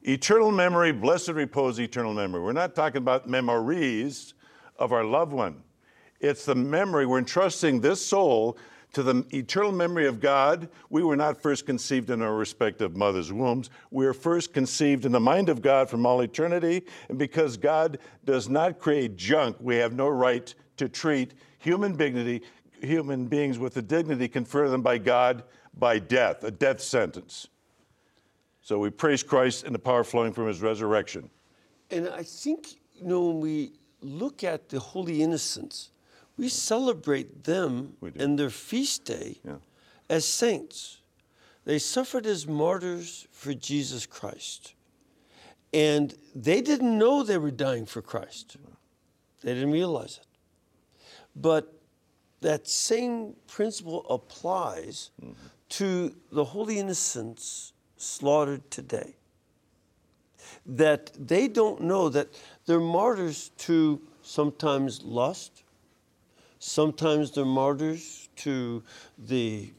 [0.03, 2.43] Eternal memory, blessed repose, eternal memory.
[2.43, 4.35] We're not talking about memories
[4.81, 5.63] of our loved one.
[6.23, 7.05] It's the memory.
[7.05, 8.57] We're entrusting this soul
[8.93, 10.69] to the eternal memory of God.
[10.89, 13.71] We were not first conceived in our respective mothers' wombs.
[13.91, 16.85] We are first conceived in the mind of God from all eternity.
[17.09, 22.43] And because God does not create junk, we have no right to treat human dignity,
[22.81, 25.43] human beings with the dignity conferred on them by God
[25.77, 27.49] by death, a death sentence.
[28.61, 31.31] So we praise Christ and the power flowing from his resurrection.
[31.91, 35.91] And I think, you know, when we look at the holy innocents,
[36.43, 39.59] we celebrate them and their feast day Yeah.
[40.09, 40.99] as saints.
[41.65, 44.75] They suffered as martyrs for Jesus Christ.
[45.73, 48.57] And they didn't know they were dying for Christ,
[49.43, 50.27] they didn't realize it.
[51.37, 51.81] But
[52.41, 55.35] that same principle applies mm-hmm.
[55.79, 59.15] to the holy innocents slaughtered today.
[60.67, 62.29] That they don't know that
[62.67, 65.62] they're martyrs to sometimes lust,
[66.63, 68.83] sometimes they're martyrs to
[69.19, 69.73] the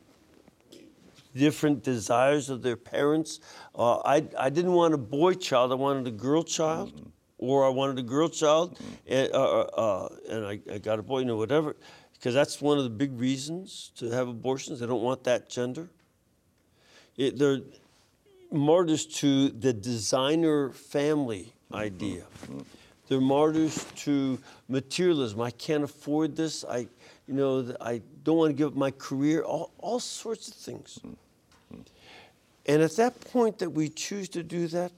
[1.33, 3.39] different desires of their parents.
[3.73, 7.69] Uh, I, I didn't want a boy child, I wanted a girl child, or I
[7.69, 8.77] wanted a girl child,
[9.07, 11.75] and, uh, uh, and I, I got a boy, you know, whatever,
[12.13, 14.81] because that's one of the big reasons to have abortions.
[14.81, 15.89] They don't want that gender.
[17.15, 17.61] It, they're
[18.51, 22.23] martyrs to the designer family idea.
[23.07, 24.39] They're martyrs to
[24.69, 25.41] materialism.
[25.41, 26.63] I can't afford this.
[26.63, 26.87] I,
[27.27, 29.41] you know, I don't want to give up my career.
[29.41, 30.99] All, all sorts of things.
[32.65, 34.91] And at that point that we choose to do that,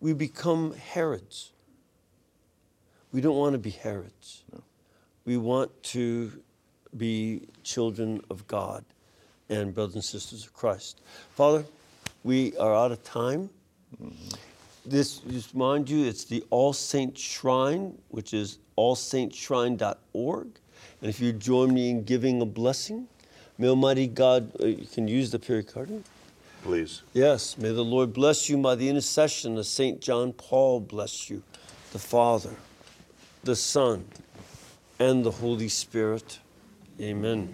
[0.00, 1.52] we become Herods.
[3.12, 4.42] We don't want to be Herods.
[5.24, 6.32] We want to
[6.96, 8.84] be children of God
[9.48, 11.00] and brothers and sisters of Christ.
[11.34, 11.64] Father,
[12.24, 13.50] we are out of time.
[14.02, 14.34] Mm-hmm.
[14.88, 20.46] This, just remind you, it's the All Saints Shrine, which is allsaintshrine.org.
[21.02, 23.06] And if you join me in giving a blessing,
[23.58, 26.04] may Almighty God, uh, you can use the pericardium.
[26.62, 27.02] Please.
[27.12, 30.00] Yes, may the Lord bless you by the intercession of St.
[30.00, 31.42] John Paul, bless you,
[31.92, 32.56] the Father,
[33.44, 34.06] the Son,
[34.98, 36.38] and the Holy Spirit.
[36.98, 37.52] Amen.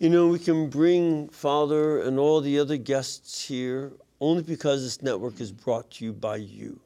[0.00, 5.02] You know, we can bring Father and all the other guests here only because this
[5.02, 6.80] network is brought to you by you.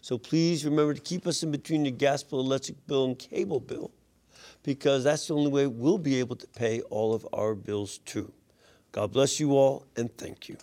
[0.00, 3.60] So please remember to keep us in between your gas bill, electric bill, and cable
[3.60, 3.90] bill,
[4.62, 8.32] because that's the only way we'll be able to pay all of our bills too.
[8.90, 10.56] God bless you all, and thank you.